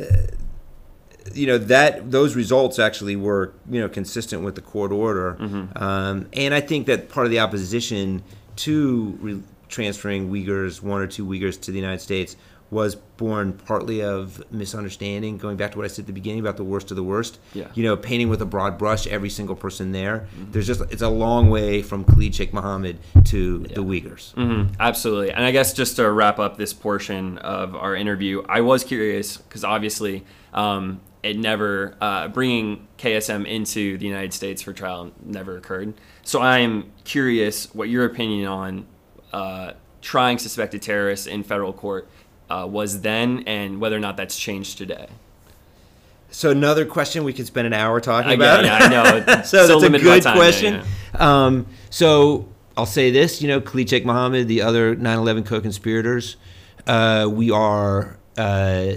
you 1.34 1.48
know 1.48 1.57
that 1.57 2.12
those 2.12 2.36
results 2.36 2.77
actually 2.79 3.15
were 3.15 3.53
you 3.69 3.79
know 3.81 3.89
consistent 3.89 4.43
with 4.43 4.55
the 4.55 4.62
court 4.62 4.91
order, 4.91 5.36
Mm-hmm. 5.39 5.77
um, 5.84 6.27
and 6.34 6.53
I 6.53 6.62
think 6.62 6.86
that 6.88 7.10
part 7.10 7.25
of 7.25 7.31
the 7.31 7.39
opposition 7.39 8.24
to 8.57 9.17
re- 9.19 9.41
transferring 9.67 10.29
Uyghurs, 10.29 10.81
one 10.81 11.01
or 11.01 11.07
two 11.07 11.25
Uyghurs, 11.25 11.60
to 11.62 11.72
the 11.72 11.79
United 11.79 12.01
States 12.01 12.36
was 12.72 12.95
born 12.95 13.53
partly 13.53 14.01
of 14.01 14.43
misunderstanding. 14.51 15.38
Going 15.38 15.55
back 15.55 15.72
to 15.74 15.77
what 15.77 15.86
I 15.86 15.88
said 15.88 16.03
at 16.03 16.07
the 16.07 16.13
beginning 16.13 16.39
about 16.39 16.57
the 16.57 16.63
worst 16.63 16.89
of 16.91 16.98
the 16.98 17.03
worst, 17.03 17.39
Yeah. 17.53 17.67
you 17.75 17.84
know, 17.84 17.95
painting 17.95 18.27
with 18.29 18.41
a 18.41 18.45
broad 18.45 18.77
brush 18.77 19.05
every 19.07 19.29
single 19.29 19.55
person 19.55 19.91
there. 19.91 20.27
There's 20.51 20.67
just 20.67 20.81
it's 20.89 21.01
a 21.01 21.10
long 21.10 21.50
way 21.50 21.81
from 21.81 22.03
Khalid 22.03 22.34
Sheikh 22.36 22.53
Mohammed 22.53 22.98
to 23.25 23.60
the 23.60 23.75
Uyghurs. 23.84 24.34
hmm 24.34 24.74
absolutely. 24.79 25.31
And 25.31 25.45
I 25.45 25.51
guess 25.51 25.74
just 25.74 25.95
to 25.98 26.12
wrap 26.12 26.39
up 26.39 26.57
this 26.57 26.74
portion 26.74 27.38
of 27.39 27.75
our 27.75 27.95
interview, 27.95 28.43
I 28.50 28.62
was 28.62 28.84
curious 28.84 29.38
because 29.38 29.63
obviously 29.63 30.25
um, 30.53 31.01
it 31.22 31.38
never, 31.38 31.95
uh, 32.01 32.27
bringing 32.29 32.88
KSM 32.98 33.45
into 33.45 33.98
the 33.98 34.05
United 34.05 34.34
States 34.34 34.62
for 34.62 34.74
trial 34.74 35.12
never 35.24 35.55
occurred. 35.57 35.93
So 36.24 36.39
I 36.39 36.60
am 36.60 36.91
curious 37.03 37.74
what 37.75 37.89
your 37.89 38.05
opinion 38.05 38.48
on 38.48 38.86
uh, 39.34 39.72
trying 40.01 40.38
suspected 40.38 40.81
terrorists 40.81 41.27
in 41.27 41.43
federal 41.43 41.74
court 41.74 42.07
uh, 42.49 42.67
was 42.69 43.01
then 43.01 43.43
and 43.47 43.79
whether 43.79 43.95
or 43.95 43.99
not 43.99 44.17
that's 44.17 44.37
changed 44.37 44.77
today. 44.77 45.07
So 46.29 46.49
another 46.51 46.85
question 46.85 47.23
we 47.23 47.31
could 47.33 47.45
spend 47.47 47.65
an 47.67 47.73
hour 47.73 48.01
talking 48.01 48.31
I, 48.31 48.33
about. 48.33 48.65
yeah, 48.65 48.77
I 48.81 48.87
know. 48.89 49.23
It's 49.39 49.49
so 49.49 49.67
that's 49.67 49.83
a 49.83 49.89
good 49.89 50.23
time, 50.23 50.35
yeah, 50.35 50.41
question. 50.41 50.73
yeah. 51.13 51.45
Um, 51.45 51.67
so 51.89 52.47
I'll 52.75 52.85
say 52.85 53.09
this: 53.11 53.41
you 53.41 53.47
know, 53.47 53.61
Khalid 53.61 53.89
Sheikh 53.89 54.05
Mohammed, 54.05 54.47
the 54.47 54.61
other 54.61 54.95
9/11 54.95 55.45
co-conspirators, 55.45 56.35
uh, 56.87 57.29
we 57.31 57.51
are 57.51 58.17
uh, 58.37 58.95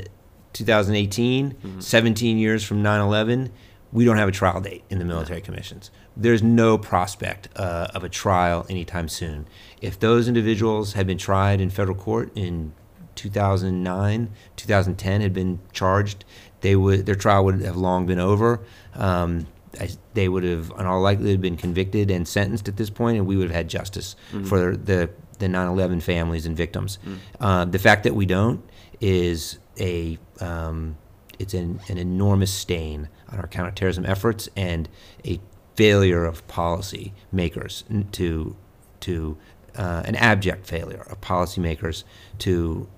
2018, 0.53 1.53
Mm-hmm. 1.53 1.81
17 1.81 2.39
years 2.39 2.65
from 2.65 2.83
9/11. 2.83 3.51
We 3.93 4.05
don't 4.05 4.17
have 4.19 4.29
a 4.29 4.33
trial 4.33 4.61
date 4.61 4.85
in 4.91 4.99
the 4.99 5.05
military 5.05 5.41
commissions. 5.41 5.91
There's 6.17 6.43
no 6.43 6.77
prospect 6.77 7.49
uh, 7.57 7.87
of 7.95 8.03
a 8.05 8.09
trial 8.09 8.67
anytime 8.69 9.09
soon. 9.09 9.47
If 9.81 9.99
those 10.01 10.27
individuals 10.29 10.95
had 10.95 11.07
been 11.07 11.17
tried 11.19 11.61
in 11.61 11.71
federal 11.71 11.97
court 11.97 12.31
in 12.35 12.73
2009, 13.19 14.31
2010 14.57 15.21
had 15.21 15.33
been 15.33 15.59
charged, 15.73 16.25
they 16.61 16.77
would 16.77 17.05
their 17.07 17.15
trial 17.15 17.45
would 17.45 17.61
have 17.61 17.77
long 17.77 18.07
been 18.07 18.19
over. 18.21 18.61
Um, 18.95 19.47
I, 19.79 19.91
they 20.15 20.29
would 20.29 20.45
have, 20.45 20.73
in 20.79 20.87
all 20.87 21.01
likelihood, 21.01 21.41
been 21.41 21.57
convicted 21.57 22.11
and 22.11 22.27
sentenced 22.27 22.69
at 22.69 22.77
this 22.77 22.91
point, 22.91 23.19
and 23.19 23.27
we 23.27 23.37
would 23.37 23.49
have 23.49 23.55
had 23.57 23.69
justice 23.69 24.17
for 24.47 24.77
the 24.77 25.11
the 25.39 25.47
9/11 25.47 26.03
families 26.03 26.47
and 26.47 26.57
victims. 26.57 26.99
Uh, 27.41 27.65
the 27.65 27.79
fact 27.79 28.05
that 28.05 28.15
we 28.15 28.27
don't 28.27 28.63
is 29.01 29.59
a 29.79 30.19
um, 30.41 30.97
it's 31.39 31.55
an, 31.55 31.81
an 31.89 31.99
enormous 31.99 32.53
stain 32.53 33.09
on 33.31 33.39
our 33.39 33.47
counterterrorism 33.47 34.05
efforts 34.07 34.49
and 34.57 34.89
a 35.25 35.39
failure 35.77 36.25
of 36.25 36.47
policy 36.49 37.13
makers 37.31 37.85
to 38.13 38.57
to 39.01 39.37
uh, 39.77 40.03
an 40.07 40.17
abject 40.17 40.67
failure 40.67 41.07
of 41.09 41.21
policymakers 41.21 42.03
to 42.39 42.89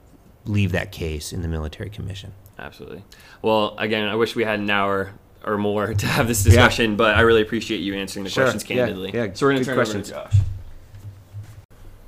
leave 0.44 0.72
that 0.72 0.92
case 0.92 1.32
in 1.32 1.42
the 1.42 1.48
military 1.48 1.90
commission. 1.90 2.32
Absolutely. 2.58 3.04
Well, 3.42 3.74
again, 3.78 4.08
I 4.08 4.14
wish 4.16 4.36
we 4.36 4.44
had 4.44 4.58
an 4.60 4.68
hour 4.70 5.12
or 5.44 5.56
more 5.56 5.94
to 5.94 6.06
have 6.06 6.28
this 6.28 6.42
discussion, 6.44 6.96
but 6.96 7.16
I 7.16 7.20
really 7.22 7.42
appreciate 7.42 7.78
you 7.80 7.94
answering 7.94 8.24
the 8.24 8.30
Sure. 8.30 8.44
questions 8.44 8.64
candidly. 8.64 9.10
yeah, 9.14 9.28
so 9.32 9.46
we're 9.46 9.52
going 9.52 9.62
to 9.62 9.66
turn 9.66 9.74
questions. 9.76 10.12
over 10.12 10.28
to 10.28 10.30
Josh. 10.36 10.40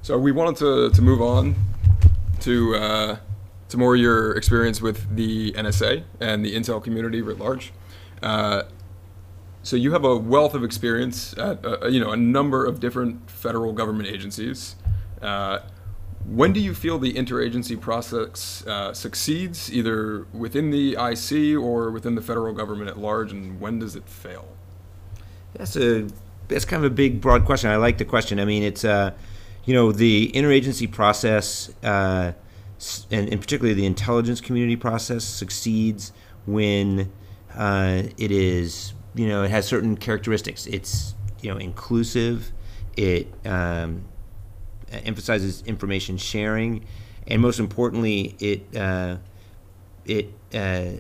So 0.03 0.19
we 0.19 0.33
wanted 0.33 0.57
to, 0.57 0.91
to 0.91 1.03
move 1.03 1.23
on 1.23 1.55
to 2.41 2.75
uh, 2.75 3.17
to 3.69 3.79
more 3.79 3.97
your 3.97 4.33
experience 4.37 4.83
with 4.83 5.15
the 5.17 5.53
NSA 5.53 6.03
and 6.21 6.45
the 6.45 6.55
intel 6.55 6.83
community 6.83 7.23
writ 7.23 7.39
large. 7.39 7.73
Uh, 8.23 8.65
so 9.63 9.77
you 9.77 9.93
have 9.93 10.05
a 10.05 10.17
wealth 10.17 10.55
of 10.55 10.65
experience 10.65 11.33
at 11.39 11.65
uh, 11.65 11.87
you 11.87 12.01
know 12.01 12.11
a 12.11 12.17
number 12.17 12.67
of 12.67 12.81
different 12.81 13.31
federal 13.31 13.73
government 13.73 14.09
agencies. 14.09 14.77
When 16.27 16.53
do 16.53 16.61
you 16.61 16.75
feel 16.75 16.99
the 16.99 17.15
interagency 17.15 17.79
process 17.81 18.65
uh, 18.67 18.95
succeeds, 18.95 19.73
either 19.73 20.27
within 20.33 20.71
the 20.71 20.93
IC 20.93 21.57
or 21.61 21.91
within 21.91 22.15
the 22.15 22.23
federal 22.23 22.55
government 22.55 22.89
at 22.89 22.99
large, 22.99 23.33
and 23.33 23.61
when 23.61 23.81
does 23.81 23.97
it 23.97 24.09
fail? 24.09 24.47
That's 25.55 25.77
a 25.77 26.09
that's 26.49 26.65
kind 26.65 26.85
of 26.85 26.91
a 26.91 26.95
big, 26.95 27.21
broad 27.21 27.45
question. 27.45 27.71
I 27.71 27.77
like 27.77 27.99
the 27.99 28.05
question. 28.05 28.39
I 28.39 28.45
mean, 28.45 28.63
it's 28.63 28.85
uh, 28.85 29.13
you 29.65 29.75
know, 29.75 29.93
the 29.93 30.31
interagency 30.35 30.91
process, 30.91 31.71
uh, 31.83 32.33
and, 33.11 33.29
and 33.29 33.41
particularly 33.41 33.75
the 33.75 33.87
intelligence 33.87 34.41
community 34.41 34.77
process, 34.77 35.25
succeeds 35.25 36.13
when 36.47 37.13
uh, 37.55 38.03
it 38.17 38.31
is, 38.31 38.95
you 39.15 39.29
know, 39.29 39.43
it 39.43 39.51
has 39.51 39.67
certain 39.67 39.97
characteristics. 39.97 40.67
It's 40.67 41.15
you 41.41 41.51
know 41.51 41.59
inclusive. 41.59 42.53
It 42.97 43.33
um, 43.45 44.05
emphasizes 45.05 45.63
information 45.67 46.17
sharing, 46.17 46.85
and 47.27 47.41
most 47.41 47.59
importantly, 47.59 48.37
it 48.39 48.77
uh, 48.77 49.17
it 50.05 50.33
uh, 50.55 50.93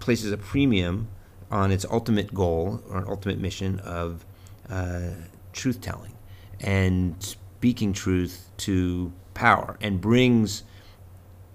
places 0.00 0.32
a 0.32 0.36
premium 0.36 1.08
on 1.50 1.70
its 1.70 1.84
ultimate 1.90 2.34
goal 2.34 2.82
or 2.90 3.08
ultimate 3.08 3.38
mission 3.38 3.78
of 3.80 4.24
uh, 4.68 5.10
truth 5.52 5.80
telling 5.80 6.12
and 6.60 7.22
speaking 7.22 7.92
truth 7.92 8.50
to 8.56 9.12
power 9.34 9.76
and 9.80 10.00
brings 10.00 10.64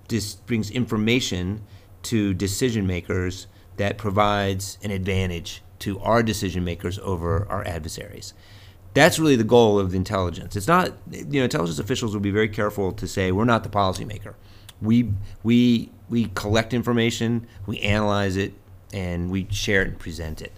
this 0.07 0.35
brings 0.35 0.71
information 0.71 1.61
to 2.01 2.33
decision 2.33 2.87
makers 2.87 3.47
that 3.77 3.97
provides 3.97 4.77
an 4.83 4.91
advantage 4.91 5.61
to 5.79 5.99
our 5.99 6.21
decision 6.21 6.63
makers 6.63 6.99
over 6.99 7.47
our 7.49 7.65
adversaries. 7.65 8.33
That's 8.93 9.19
really 9.19 9.35
the 9.35 9.43
goal 9.43 9.79
of 9.79 9.91
the 9.91 9.97
intelligence. 9.97 10.55
It's 10.55 10.67
not, 10.67 10.93
you 11.11 11.25
know, 11.25 11.43
intelligence 11.43 11.79
officials 11.79 12.13
will 12.13 12.21
be 12.21 12.31
very 12.31 12.49
careful 12.49 12.91
to 12.93 13.07
say 13.07 13.31
we're 13.31 13.45
not 13.45 13.63
the 13.63 13.69
policymaker. 13.69 14.33
We 14.81 15.11
we 15.43 15.91
we 16.09 16.25
collect 16.33 16.73
information, 16.73 17.47
we 17.65 17.79
analyze 17.81 18.35
it, 18.35 18.53
and 18.91 19.29
we 19.29 19.47
share 19.51 19.81
it 19.83 19.89
and 19.89 19.99
present 19.99 20.41
it. 20.41 20.51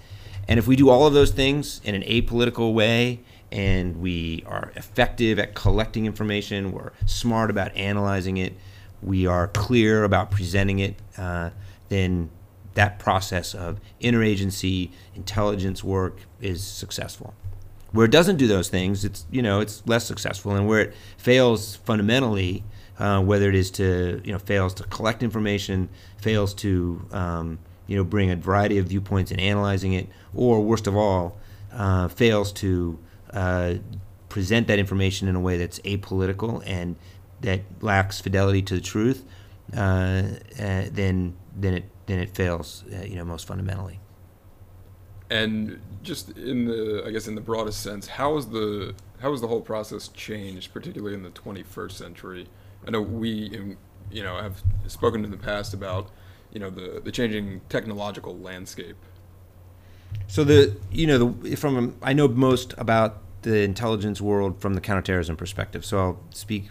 And 0.47 0.57
if 0.59 0.67
we 0.67 0.75
do 0.75 0.89
all 0.89 1.05
of 1.05 1.13
those 1.13 1.31
things 1.31 1.81
in 1.83 1.95
an 1.95 2.03
apolitical 2.03 2.73
way, 2.73 3.21
and 3.51 3.97
we 3.97 4.43
are 4.47 4.71
effective 4.75 5.37
at 5.37 5.53
collecting 5.53 6.05
information, 6.05 6.71
we're 6.71 6.91
smart 7.05 7.49
about 7.49 7.75
analyzing 7.75 8.37
it, 8.37 8.53
we 9.01 9.27
are 9.27 9.47
clear 9.49 10.03
about 10.03 10.31
presenting 10.31 10.79
it, 10.79 10.95
uh, 11.17 11.49
then 11.89 12.29
that 12.75 12.99
process 12.99 13.53
of 13.53 13.79
interagency 13.99 14.91
intelligence 15.15 15.83
work 15.83 16.19
is 16.39 16.63
successful. 16.63 17.33
Where 17.91 18.05
it 18.05 18.11
doesn't 18.11 18.37
do 18.37 18.47
those 18.47 18.69
things, 18.69 19.03
it's 19.03 19.25
you 19.31 19.41
know 19.41 19.59
it's 19.59 19.83
less 19.85 20.05
successful, 20.05 20.53
and 20.55 20.67
where 20.67 20.79
it 20.79 20.93
fails 21.17 21.75
fundamentally, 21.77 22.63
uh, 22.99 23.21
whether 23.21 23.49
it 23.49 23.55
is 23.55 23.71
to 23.71 24.21
you 24.23 24.31
know 24.31 24.39
fails 24.39 24.73
to 24.75 24.83
collect 24.83 25.23
information, 25.23 25.89
fails 26.17 26.53
to 26.55 27.05
um, 27.11 27.59
you 27.87 27.97
know 27.97 28.03
bring 28.03 28.31
a 28.31 28.35
variety 28.35 28.77
of 28.77 28.87
viewpoints 28.87 29.31
in 29.31 29.39
analyzing 29.39 29.93
it, 29.93 30.07
or 30.33 30.61
worst 30.61 30.87
of 30.87 30.95
all, 30.95 31.37
uh, 31.73 32.07
fails 32.07 32.51
to 32.53 32.97
uh, 33.33 33.75
present 34.29 34.67
that 34.67 34.79
information 34.79 35.27
in 35.27 35.35
a 35.35 35.39
way 35.39 35.57
that's 35.57 35.79
apolitical 35.79 36.63
and 36.65 36.95
that 37.41 37.61
lacks 37.81 38.21
fidelity 38.21 38.61
to 38.61 38.75
the 38.75 38.81
truth, 38.81 39.25
uh, 39.75 39.79
uh, 39.79 40.85
then 40.91 41.35
then 41.55 41.73
it 41.73 41.85
then 42.05 42.19
it 42.19 42.35
fails, 42.35 42.83
uh, 42.93 43.05
you 43.05 43.15
know, 43.15 43.23
most 43.23 43.47
fundamentally. 43.47 44.00
And 45.31 45.79
just 46.03 46.37
in 46.37 46.65
the, 46.65 47.05
I 47.07 47.11
guess, 47.11 47.25
in 47.25 47.35
the 47.35 47.41
broadest 47.41 47.81
sense, 47.81 48.05
how 48.05 48.35
is 48.35 48.47
the 48.47 48.93
how 49.21 49.31
has 49.31 49.39
the 49.39 49.47
whole 49.47 49.61
process 49.61 50.09
changed, 50.09 50.73
particularly 50.73 51.13
in 51.15 51.23
the 51.23 51.29
21st 51.29 51.91
century? 51.93 52.47
I 52.85 52.91
know 52.91 53.01
we, 53.01 53.57
um, 53.57 53.77
you 54.11 54.23
know, 54.23 54.35
have 54.41 54.61
spoken 54.87 55.23
in 55.23 55.31
the 55.31 55.37
past 55.37 55.73
about, 55.73 56.09
you 56.51 56.59
know, 56.59 56.69
the 56.69 57.01
the 57.01 57.13
changing 57.13 57.61
technological 57.69 58.37
landscape. 58.37 58.97
So 60.27 60.43
the 60.43 60.75
you 60.91 61.07
know 61.07 61.17
the 61.29 61.55
from 61.55 61.95
I 62.03 62.11
know 62.11 62.27
most 62.27 62.73
about 62.77 63.21
the 63.43 63.61
intelligence 63.61 64.19
world 64.19 64.59
from 64.59 64.73
the 64.73 64.81
counterterrorism 64.81 65.37
perspective. 65.37 65.85
So 65.85 65.97
I'll 65.97 66.19
speak 66.31 66.69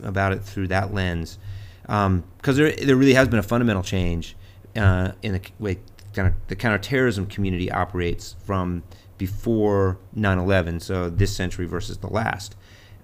about 0.00 0.32
it 0.32 0.44
through 0.44 0.68
that 0.68 0.94
lens 0.94 1.38
because 1.82 2.56
there 2.56 2.70
there 2.70 2.94
really 2.94 3.14
has 3.14 3.26
been 3.26 3.40
a 3.40 3.44
fundamental 3.44 3.82
change 3.82 4.36
uh, 4.76 5.10
in 5.22 5.32
the 5.32 5.40
way 5.58 5.78
counter, 6.16 6.36
the 6.48 6.56
counterterrorism 6.56 7.26
community 7.26 7.70
operates 7.70 8.36
from 8.44 8.82
before 9.18 9.98
9/11. 10.16 10.80
So 10.80 11.08
this 11.08 11.34
century 11.34 11.66
versus 11.66 11.98
the 11.98 12.08
last. 12.08 12.56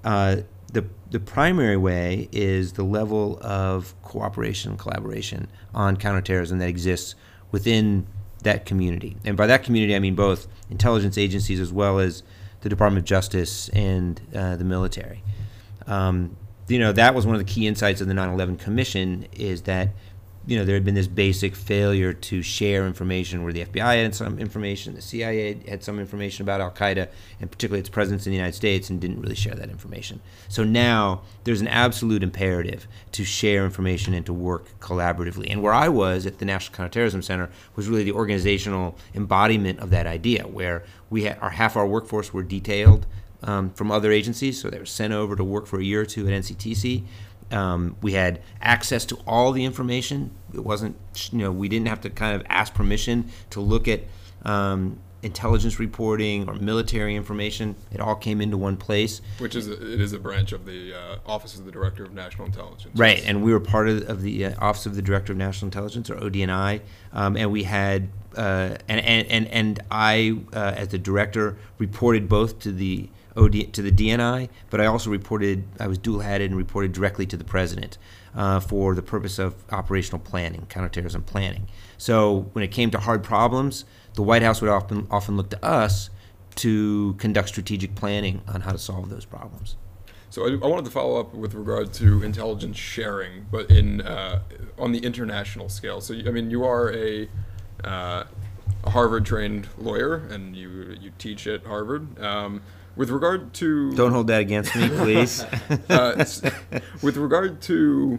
Uh, 0.04 0.38
the 0.72 0.86
the 1.10 1.20
primary 1.20 1.76
way 1.76 2.28
is 2.32 2.72
the 2.72 2.82
level 2.82 3.38
of 3.42 3.94
cooperation 4.02 4.72
and 4.72 4.80
collaboration 4.80 5.48
on 5.74 5.96
counterterrorism 5.96 6.58
that 6.58 6.68
exists 6.68 7.14
within 7.50 8.06
that 8.42 8.64
community. 8.64 9.16
And 9.24 9.36
by 9.36 9.46
that 9.46 9.62
community, 9.62 9.94
I 9.94 9.98
mean 9.98 10.14
both 10.14 10.48
intelligence 10.70 11.16
agencies 11.18 11.60
as 11.60 11.72
well 11.72 11.98
as 11.98 12.22
the 12.62 12.68
Department 12.68 13.04
of 13.04 13.08
Justice 13.08 13.68
and 13.70 14.20
uh, 14.34 14.56
the 14.56 14.64
military. 14.64 15.22
Um, 15.86 16.36
you 16.68 16.78
know, 16.78 16.92
that 16.92 17.14
was 17.14 17.26
one 17.26 17.34
of 17.34 17.44
the 17.44 17.52
key 17.52 17.66
insights 17.66 18.00
of 18.00 18.08
the 18.08 18.14
9/11 18.14 18.58
Commission 18.58 19.26
is 19.32 19.62
that 19.62 19.90
you 20.46 20.58
know 20.58 20.64
there 20.64 20.74
had 20.74 20.84
been 20.84 20.94
this 20.94 21.06
basic 21.06 21.54
failure 21.54 22.12
to 22.12 22.42
share 22.42 22.86
information 22.86 23.44
where 23.44 23.52
the 23.52 23.64
FBI 23.64 24.02
had 24.02 24.14
some 24.14 24.38
information, 24.38 24.94
the 24.94 25.02
CIA 25.02 25.60
had 25.68 25.84
some 25.84 25.98
information 26.00 26.42
about 26.42 26.60
Al 26.60 26.70
Qaeda, 26.70 27.08
and 27.40 27.50
particularly 27.50 27.80
its 27.80 27.88
presence 27.88 28.26
in 28.26 28.30
the 28.30 28.36
United 28.36 28.54
States, 28.54 28.90
and 28.90 29.00
didn't 29.00 29.20
really 29.20 29.34
share 29.34 29.54
that 29.54 29.70
information. 29.70 30.20
So 30.48 30.64
now 30.64 31.22
there's 31.44 31.60
an 31.60 31.68
absolute 31.68 32.22
imperative 32.22 32.88
to 33.12 33.24
share 33.24 33.64
information 33.64 34.14
and 34.14 34.26
to 34.26 34.32
work 34.32 34.68
collaboratively. 34.80 35.50
And 35.50 35.62
where 35.62 35.74
I 35.74 35.88
was 35.88 36.26
at 36.26 36.38
the 36.38 36.44
National 36.44 36.76
Counterterrorism 36.76 37.22
Center 37.22 37.48
was 37.76 37.88
really 37.88 38.04
the 38.04 38.12
organizational 38.12 38.96
embodiment 39.14 39.78
of 39.78 39.90
that 39.90 40.06
idea, 40.06 40.46
where 40.46 40.82
we 41.08 41.24
had 41.24 41.38
our 41.40 41.50
half 41.50 41.76
our 41.76 41.86
workforce 41.86 42.32
were 42.32 42.42
detailed 42.42 43.06
um, 43.44 43.70
from 43.70 43.90
other 43.90 44.12
agencies, 44.12 44.60
so 44.60 44.70
they 44.70 44.78
were 44.78 44.86
sent 44.86 45.12
over 45.12 45.36
to 45.36 45.44
work 45.44 45.66
for 45.66 45.80
a 45.80 45.84
year 45.84 46.02
or 46.02 46.06
two 46.06 46.26
at 46.26 46.32
NCTC. 46.32 47.04
Um, 47.52 47.96
we 48.02 48.12
had 48.12 48.40
access 48.60 49.04
to 49.06 49.18
all 49.26 49.52
the 49.52 49.64
information. 49.64 50.30
It 50.54 50.64
wasn't, 50.64 50.96
you 51.32 51.38
know, 51.38 51.52
we 51.52 51.68
didn't 51.68 51.88
have 51.88 52.00
to 52.02 52.10
kind 52.10 52.34
of 52.34 52.46
ask 52.48 52.74
permission 52.74 53.30
to 53.50 53.60
look 53.60 53.88
at 53.88 54.02
um, 54.44 54.98
intelligence 55.22 55.78
reporting 55.78 56.48
or 56.48 56.54
military 56.54 57.14
information. 57.14 57.76
It 57.92 58.00
all 58.00 58.16
came 58.16 58.40
into 58.40 58.56
one 58.56 58.76
place. 58.76 59.20
Which 59.38 59.54
is 59.54 59.68
a, 59.68 59.72
it 59.72 60.00
is 60.00 60.12
a 60.12 60.18
branch 60.18 60.52
of 60.52 60.66
the 60.66 60.94
uh, 60.94 61.18
Office 61.26 61.56
of 61.56 61.64
the 61.64 61.70
Director 61.70 62.04
of 62.04 62.12
National 62.12 62.46
Intelligence. 62.46 62.94
Right, 62.94 63.22
and 63.24 63.42
we 63.42 63.52
were 63.52 63.60
part 63.60 63.88
of, 63.88 64.08
of 64.08 64.22
the 64.22 64.46
uh, 64.46 64.54
Office 64.58 64.86
of 64.86 64.96
the 64.96 65.02
Director 65.02 65.32
of 65.32 65.38
National 65.38 65.68
Intelligence, 65.68 66.10
or 66.10 66.16
ODNI, 66.16 66.80
um, 67.12 67.36
and 67.36 67.52
we 67.52 67.62
had 67.64 68.08
uh, 68.36 68.76
and, 68.88 69.00
and 69.00 69.26
and 69.28 69.46
and 69.48 69.80
I, 69.90 70.38
uh, 70.52 70.74
as 70.76 70.88
the 70.88 70.98
director, 70.98 71.56
reported 71.78 72.28
both 72.28 72.58
to 72.60 72.72
the 72.72 73.08
OD, 73.36 73.72
to 73.72 73.82
the 73.82 73.90
DNI, 73.90 74.48
but 74.70 74.80
I 74.80 74.86
also 74.86 75.10
reported, 75.10 75.64
I 75.80 75.86
was 75.86 75.98
dual 75.98 76.20
hatted 76.20 76.50
and 76.50 76.58
reported 76.58 76.92
directly 76.92 77.26
to 77.26 77.36
the 77.36 77.44
president 77.44 77.98
uh, 78.34 78.60
for 78.60 78.94
the 78.94 79.02
purpose 79.02 79.38
of 79.38 79.54
operational 79.72 80.18
planning, 80.18 80.66
counterterrorism 80.68 81.22
planning. 81.22 81.68
So 81.98 82.50
when 82.52 82.64
it 82.64 82.70
came 82.70 82.90
to 82.90 82.98
hard 82.98 83.22
problems, 83.22 83.84
the 84.14 84.22
White 84.22 84.42
House 84.42 84.60
would 84.60 84.70
often, 84.70 85.06
often 85.10 85.36
look 85.36 85.50
to 85.50 85.64
us 85.64 86.10
to 86.56 87.14
conduct 87.18 87.48
strategic 87.48 87.94
planning 87.94 88.42
on 88.46 88.62
how 88.62 88.72
to 88.72 88.78
solve 88.78 89.08
those 89.08 89.24
problems. 89.24 89.76
So 90.28 90.46
I, 90.46 90.52
I 90.52 90.66
wanted 90.66 90.86
to 90.86 90.90
follow 90.90 91.20
up 91.20 91.34
with 91.34 91.54
regard 91.54 91.92
to 91.94 92.22
intelligence 92.22 92.78
sharing, 92.78 93.46
but 93.50 93.70
in 93.70 94.00
uh, 94.00 94.40
on 94.78 94.92
the 94.92 94.98
international 95.00 95.68
scale. 95.68 96.00
So 96.00 96.14
I 96.14 96.30
mean, 96.30 96.50
you 96.50 96.64
are 96.64 96.90
a 96.94 97.28
uh, 97.84 98.24
a 98.84 98.90
Harvard-trained 98.90 99.68
lawyer, 99.76 100.16
and 100.16 100.56
you 100.56 100.96
you 101.00 101.12
teach 101.18 101.46
at 101.46 101.66
Harvard. 101.66 102.18
Um, 102.18 102.62
with 102.96 103.10
regard 103.10 103.52
to 103.54 103.94
don't 103.94 104.12
hold 104.12 104.26
that 104.28 104.40
against 104.40 104.74
me, 104.76 104.88
please. 104.88 105.42
uh, 105.88 106.24
with 107.02 107.16
regard 107.16 107.60
to 107.62 108.18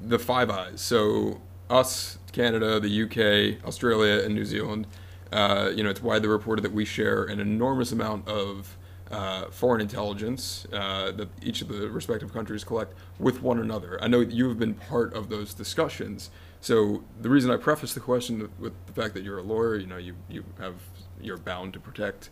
the 0.00 0.18
Five 0.18 0.50
Eyes, 0.50 0.80
so 0.80 1.40
us, 1.70 2.18
Canada, 2.32 2.80
the 2.80 3.02
UK, 3.02 3.64
Australia, 3.66 4.22
and 4.24 4.34
New 4.34 4.44
Zealand. 4.44 4.86
Uh, 5.32 5.70
you 5.74 5.82
know, 5.82 5.88
it's 5.88 6.02
widely 6.02 6.28
reported 6.28 6.62
that 6.62 6.72
we 6.72 6.84
share 6.84 7.24
an 7.24 7.40
enormous 7.40 7.90
amount 7.90 8.28
of 8.28 8.76
uh, 9.10 9.50
foreign 9.50 9.80
intelligence 9.80 10.66
uh, 10.72 11.12
that 11.12 11.28
each 11.42 11.62
of 11.62 11.68
the 11.68 11.88
respective 11.90 12.32
countries 12.32 12.64
collect 12.64 12.94
with 13.18 13.42
one 13.42 13.58
another. 13.58 14.02
I 14.02 14.08
know 14.08 14.20
you 14.20 14.48
have 14.48 14.58
been 14.58 14.74
part 14.74 15.14
of 15.14 15.28
those 15.28 15.54
discussions. 15.54 16.30
So 16.60 17.04
the 17.20 17.28
reason 17.28 17.50
I 17.50 17.56
preface 17.56 17.94
the 17.94 18.00
question 18.00 18.50
with 18.58 18.72
the 18.86 18.92
fact 18.92 19.14
that 19.14 19.22
you're 19.22 19.38
a 19.38 19.42
lawyer, 19.42 19.76
you 19.76 19.86
know, 19.86 19.96
you, 19.96 20.16
you 20.28 20.44
have 20.58 20.76
you're 21.20 21.38
bound 21.38 21.72
to 21.74 21.80
protect 21.80 22.30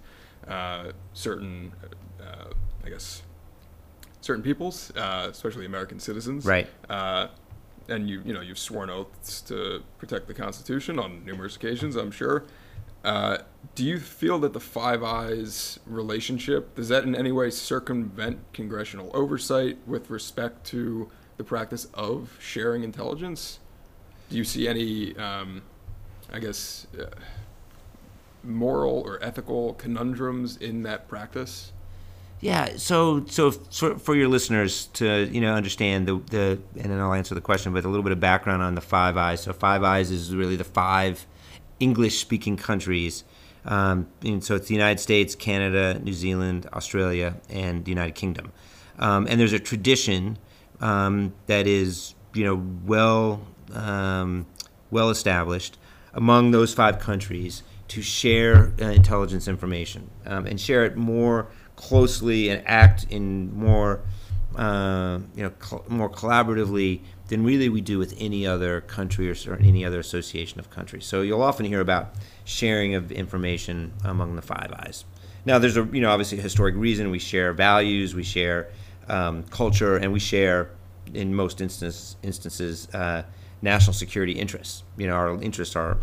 uh, 0.49 0.93
certain, 1.13 1.73
uh, 2.21 2.51
I 2.85 2.89
guess, 2.89 3.23
certain 4.21 4.43
peoples, 4.43 4.93
uh, 4.97 5.29
especially 5.31 5.67
American 5.67 6.01
citizens. 6.01 6.45
Right. 6.45 6.69
Uh, 6.89 7.29
and 7.89 8.09
you, 8.09 8.23
you 8.25 8.33
know, 8.33 8.41
you've 8.41 8.59
sworn 8.59 8.91
oaths 8.91 9.41
to 9.43 9.83
protect 9.99 10.29
the 10.29 10.35
Constitution 10.35 10.99
on 10.99 11.25
numerous 11.25 11.57
occasions, 11.57 11.97
I'm 11.97 12.11
sure. 12.11 12.45
Uh, 13.03 13.39
do 13.75 13.85
you 13.85 13.99
feel 13.99 14.39
that 14.41 14.53
the 14.53 14.61
Five 14.61 15.03
Eyes 15.03 15.79
relationship 15.87 16.75
does 16.75 16.89
that 16.89 17.05
in 17.05 17.17
any 17.17 17.33
way 17.33 17.51
circumvent 17.51 18.39
congressional 18.53 19.11
oversight 19.15 19.79
with 19.87 20.11
respect 20.11 20.65
to 20.67 21.11
the 21.37 21.45
practice 21.45 21.87
of 21.95 22.37
sharing 22.41 22.85
intelligence? 22.85 23.59
Do 24.29 24.37
you 24.37 24.45
see 24.45 24.69
any, 24.69 25.17
um, 25.17 25.63
I 26.33 26.39
guess, 26.39 26.87
uh, 26.99 27.07
moral 28.43 29.03
or 29.07 29.23
ethical 29.23 29.75
conundrums 29.75 30.57
in 30.57 30.83
that 30.83 31.09
practice? 31.09 31.73
Yeah, 32.41 32.77
so 32.77 33.27
so 33.27 33.51
for, 33.51 34.15
your 34.15 34.29
listeners 34.29 34.87
to 34.95 35.29
you 35.31 35.43
know 35.43 35.55
understand 35.55 36.09
the 36.09 36.23
the 36.31 36.59
and 36.75 36.91
then 36.91 36.99
I'll 36.99 37.13
answer 37.13 37.35
the 37.35 37.43
question, 37.43 37.75
but 37.75 37.85
a 37.85 37.89
little 37.89 38.03
bit 38.03 38.13
of 38.13 38.21
background 38.21 38.63
on 38.63 38.75
the 38.75 38.81
Five 38.81 39.19
Eyes. 39.19 39.43
So 39.43 39.53
Five 39.53 39.83
Eyes 39.83 40.11
is 40.11 40.35
really 40.35 40.57
the 40.57 40.65
five 40.65 41.27
English 41.81 42.19
speaking 42.19 42.57
countries. 42.57 43.25
Um, 43.67 44.07
and 44.25 44.43
so 44.43 44.55
it's 44.55 44.69
the 44.69 44.75
United 44.75 45.01
States, 45.01 45.35
Canada, 45.35 46.01
New 46.03 46.15
Zealand, 46.15 46.67
Australia, 46.73 47.37
and 47.51 47.85
the 47.85 47.91
United 47.91 48.15
Kingdom. 48.15 48.53
Um, 48.99 49.27
and 49.29 49.39
there's 49.39 49.53
a 49.53 49.59
tradition 49.59 50.39
um, 50.81 51.35
that 51.47 51.67
is 51.67 52.15
you 52.33 52.45
know 52.45 52.63
well 52.87 53.43
um, 53.75 54.47
well 54.91 55.11
established 55.11 55.79
among 56.15 56.53
those 56.53 56.73
five 56.73 56.99
countries 56.99 57.63
to 57.91 58.03
share 58.03 58.73
uh, 58.81 58.85
intelligence 58.85 59.49
information 59.49 60.09
um, 60.25 60.47
and 60.47 60.61
share 60.61 60.85
it 60.85 60.97
more 60.97 61.49
closely 61.75 62.49
and 62.49 62.63
act 62.65 63.05
in 63.11 63.53
more 63.53 64.01
uh, 64.55 65.19
you 65.35 65.43
know 65.43 65.53
cl- 65.61 65.85
more 65.89 66.09
collaboratively 66.09 67.01
than 67.29 67.45
really 67.45 67.69
we 67.69 67.81
do 67.81 67.99
with 67.99 68.15
any 68.19 68.47
other 68.47 68.81
country 68.81 69.29
or 69.31 69.57
any 69.57 69.85
other 69.85 69.99
association 69.99 70.61
of 70.61 70.71
countries. 70.71 71.05
So 71.05 71.23
you'll 71.23 71.43
often 71.43 71.67
hear 71.67 71.81
about 71.81 72.15
sharing 72.45 72.95
of 72.95 73.11
information 73.11 73.93
among 74.05 74.37
the 74.37 74.43
Five 74.43 74.73
Eyes. 74.73 75.05
Now 75.45 75.59
there's 75.59 75.77
a 75.77 75.85
you 75.93 76.01
know 76.01 76.11
obviously 76.11 76.39
a 76.39 76.43
historic 76.43 76.77
reason 76.77 77.11
we 77.11 77.19
share 77.19 77.53
values, 77.53 78.15
we 78.15 78.23
share 78.23 78.71
um, 79.09 79.43
culture, 79.45 79.97
and 79.97 80.13
we 80.13 80.21
share 80.21 80.71
in 81.13 81.35
most 81.35 81.61
instance, 81.61 82.17
instances 82.23 82.89
uh, 82.95 83.25
national 83.63 83.95
security 83.95 84.35
interests. 84.35 84.85
You 84.97 85.09
know 85.09 85.15
our 85.15 85.43
interests 85.43 85.75
are 85.75 85.97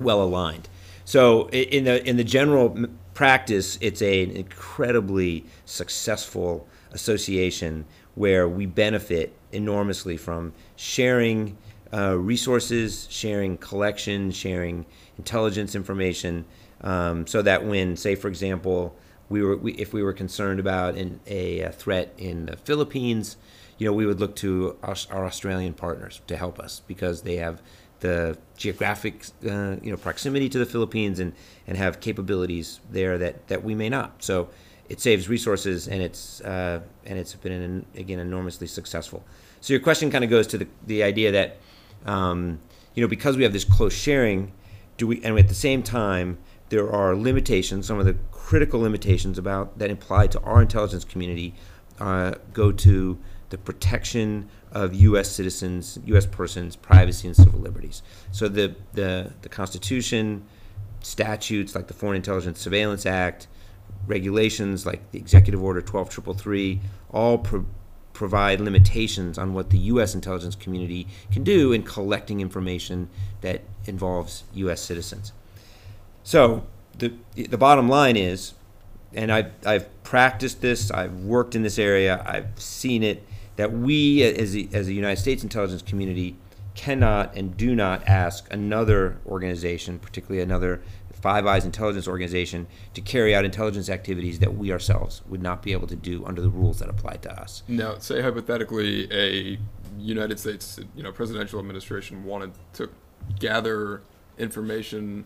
well 0.00 0.22
aligned. 0.22 0.68
So 1.08 1.48
in 1.48 1.84
the 1.84 2.06
in 2.06 2.18
the 2.18 2.22
general 2.22 2.76
practice, 3.14 3.78
it's 3.80 4.02
an 4.02 4.30
incredibly 4.30 5.46
successful 5.64 6.68
association 6.90 7.86
where 8.14 8.46
we 8.46 8.66
benefit 8.66 9.32
enormously 9.50 10.18
from 10.18 10.52
sharing 10.76 11.56
uh, 11.94 12.14
resources, 12.18 13.06
sharing 13.08 13.56
collection, 13.56 14.30
sharing 14.32 14.84
intelligence 15.16 15.74
information, 15.74 16.44
um, 16.82 17.26
so 17.26 17.40
that 17.40 17.64
when, 17.64 17.96
say, 17.96 18.14
for 18.14 18.28
example, 18.28 18.94
we 19.30 19.42
were 19.42 19.56
we, 19.56 19.72
if 19.76 19.94
we 19.94 20.02
were 20.02 20.12
concerned 20.12 20.60
about 20.60 20.96
an, 20.96 21.20
a, 21.26 21.60
a, 21.60 21.72
threat 21.72 22.12
in 22.18 22.44
the 22.44 22.56
Philippines, 22.58 23.38
you 23.78 23.86
know, 23.86 23.94
we 23.94 24.04
would 24.04 24.20
look 24.20 24.36
to 24.36 24.76
our, 24.82 24.96
our 25.10 25.24
Australian 25.24 25.72
partners 25.72 26.20
to 26.26 26.36
help 26.36 26.58
us 26.58 26.82
because 26.86 27.22
they 27.22 27.36
have 27.36 27.62
the 28.00 28.38
geographic 28.56 29.26
uh, 29.44 29.76
you 29.82 29.90
know 29.90 29.96
proximity 29.96 30.48
to 30.48 30.58
the 30.58 30.66
Philippines 30.66 31.18
and 31.18 31.32
and 31.66 31.76
have 31.76 32.00
capabilities 32.00 32.80
there 32.90 33.18
that 33.18 33.48
that 33.48 33.62
we 33.64 33.74
may 33.74 33.88
not. 33.88 34.22
So 34.22 34.48
it 34.88 35.00
saves 35.00 35.28
resources 35.28 35.88
and 35.88 36.02
it's 36.02 36.40
uh, 36.42 36.80
and 37.04 37.18
it's 37.18 37.34
been 37.34 37.52
an, 37.52 37.86
again 37.96 38.18
enormously 38.18 38.66
successful. 38.66 39.24
So 39.60 39.72
your 39.72 39.80
question 39.80 40.10
kind 40.10 40.24
of 40.24 40.30
goes 40.30 40.46
to 40.48 40.58
the 40.58 40.68
the 40.86 41.02
idea 41.02 41.32
that 41.32 41.56
um, 42.06 42.60
you 42.94 43.02
know 43.02 43.08
because 43.08 43.36
we 43.36 43.42
have 43.42 43.52
this 43.52 43.64
close 43.64 43.94
sharing, 43.94 44.52
do 44.96 45.06
we 45.06 45.22
and 45.22 45.38
at 45.38 45.48
the 45.48 45.54
same 45.54 45.82
time 45.82 46.38
there 46.68 46.90
are 46.90 47.16
limitations. 47.16 47.86
Some 47.86 47.98
of 47.98 48.06
the 48.06 48.14
critical 48.30 48.80
limitations 48.80 49.38
about 49.38 49.78
that 49.78 49.90
apply 49.90 50.26
to 50.28 50.40
our 50.40 50.60
intelligence 50.60 51.04
community 51.04 51.54
uh, 51.98 52.34
go 52.52 52.72
to 52.72 53.18
the 53.50 53.58
protection 53.58 54.48
of 54.72 54.94
U.S. 54.94 55.30
citizens, 55.30 55.98
U.S. 56.06 56.26
persons' 56.26 56.76
privacy 56.76 57.26
and 57.26 57.36
civil 57.36 57.60
liberties. 57.60 58.02
So 58.30 58.48
the, 58.48 58.74
the, 58.92 59.32
the 59.42 59.48
Constitution, 59.48 60.44
statutes 61.00 61.74
like 61.74 61.86
the 61.86 61.94
Foreign 61.94 62.16
Intelligence 62.16 62.60
Surveillance 62.60 63.06
Act, 63.06 63.46
regulations 64.06 64.84
like 64.84 65.10
the 65.10 65.18
Executive 65.18 65.62
Order 65.62 65.80
12333, 65.80 66.80
all 67.10 67.38
pro- 67.38 67.66
provide 68.12 68.60
limitations 68.60 69.38
on 69.38 69.54
what 69.54 69.70
the 69.70 69.78
U.S. 69.78 70.14
intelligence 70.14 70.56
community 70.56 71.06
can 71.30 71.44
do 71.44 71.72
in 71.72 71.82
collecting 71.82 72.40
information 72.40 73.08
that 73.42 73.62
involves 73.86 74.44
U.S. 74.54 74.80
citizens. 74.80 75.32
So 76.24 76.66
the 76.98 77.12
the 77.34 77.56
bottom 77.56 77.88
line 77.88 78.16
is, 78.16 78.54
and 79.14 79.30
I've, 79.30 79.52
I've 79.64 80.02
practiced 80.02 80.60
this. 80.60 80.90
I've 80.90 81.14
worked 81.20 81.54
in 81.54 81.62
this 81.62 81.78
area. 81.78 82.22
I've 82.26 82.60
seen 82.60 83.02
it 83.02 83.24
that 83.58 83.72
we 83.72 84.22
as 84.22 84.56
a, 84.56 84.68
as 84.72 84.88
United 84.88 85.20
States 85.20 85.42
intelligence 85.42 85.82
community 85.82 86.36
cannot 86.76 87.36
and 87.36 87.56
do 87.56 87.74
not 87.74 88.06
ask 88.06 88.46
another 88.52 89.18
organization, 89.26 89.98
particularly 89.98 90.40
another 90.40 90.80
Five 91.12 91.44
Eyes 91.44 91.64
intelligence 91.64 92.06
organization, 92.06 92.68
to 92.94 93.00
carry 93.00 93.34
out 93.34 93.44
intelligence 93.44 93.90
activities 93.90 94.38
that 94.38 94.54
we 94.54 94.70
ourselves 94.70 95.22
would 95.28 95.42
not 95.42 95.64
be 95.64 95.72
able 95.72 95.88
to 95.88 95.96
do 95.96 96.24
under 96.24 96.40
the 96.40 96.48
rules 96.48 96.78
that 96.78 96.88
apply 96.88 97.16
to 97.16 97.40
us. 97.40 97.64
Now, 97.66 97.98
say 97.98 98.22
hypothetically, 98.22 99.08
a 99.12 99.58
United 99.98 100.38
States, 100.38 100.78
you 100.94 101.02
know, 101.02 101.10
presidential 101.10 101.58
administration 101.58 102.22
wanted 102.22 102.52
to 102.74 102.88
gather 103.40 104.02
information 104.38 105.24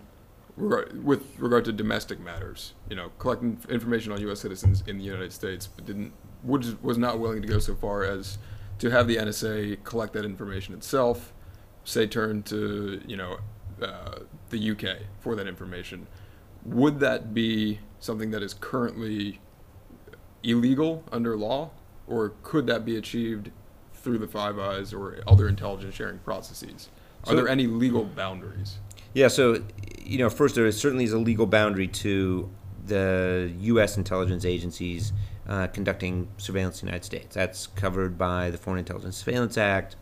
with 0.57 1.23
regard 1.39 1.65
to 1.65 1.73
domestic 1.73 2.21
matters, 2.21 2.75
you 2.89 2.97
know, 2.97 3.11
collecting 3.19 3.59
information 3.69 4.13
on 4.13 4.21
U.S. 4.23 4.41
citizens 4.41 4.85
in 4.87 4.99
the 4.99 5.05
United 5.05 5.33
States, 5.33 5.67
but 5.67 5.87
didn't 5.87 6.13
was 6.45 6.81
was 6.83 6.99
not 6.99 7.19
willing 7.19 7.41
to 7.43 7.49
go 7.49 7.59
so 7.59 7.75
far 7.75 8.05
as 8.05 8.39
to 8.79 8.91
have 8.91 9.07
the 9.07 9.17
NSA 9.17 9.83
collect 9.85 10.13
that 10.15 10.25
information 10.25 10.75
itself, 10.75 11.33
say 11.85 12.07
turn 12.07 12.43
to 12.45 13.01
you 13.07 13.17
know 13.17 13.39
uh, 13.81 14.19
the 14.51 14.71
UK 14.71 14.99
for 15.21 15.35
that 15.37 15.47
information. 15.47 16.07
Would 16.65 17.01
that 17.01 17.35
be 17.35 17.81
something 17.99 18.31
that 18.33 18.43
is 18.43 18.55
currently 18.55 19.41
illegal 20.43 21.05
under 21.11 21.37
law, 21.37 21.71
or 22.07 22.35
could 22.43 22.67
that 22.67 22.85
be 22.85 22.97
achieved 22.97 23.51
through 23.95 24.19
the 24.19 24.29
Five 24.29 24.59
Eyes 24.59 24.93
or 24.93 25.19
other 25.27 25.49
intelligence 25.49 25.95
sharing 25.95 26.19
processes? 26.19 26.89
Are 27.25 27.31
so, 27.31 27.37
there 27.37 27.49
any 27.49 27.67
legal 27.67 28.05
boundaries? 28.05 28.79
Yeah, 29.15 29.29
so 29.29 29.63
you 30.05 30.19
know, 30.19 30.31
first 30.31 30.55
there 30.55 30.71
certainly 30.73 31.05
is 31.05 31.13
a 31.13 31.19
legal 31.19 31.47
boundary 31.47 31.89
to 31.89 32.51
the 32.87 33.53
U.S. 33.61 33.97
intelligence 33.97 34.45
agencies 34.45 35.13
uh, 35.49 35.67
conducting 35.69 36.29
surveillance 36.37 36.83
in 36.83 36.87
the 36.87 36.91
United 36.91 37.05
States. 37.05 37.35
That's 37.35 37.67
covered 37.67 38.19
by 38.19 38.51
the 38.51 38.59
Foreign 38.59 38.79
Intelligence 38.79 39.17
Surveillance 39.17 39.59
Act, 39.59 39.97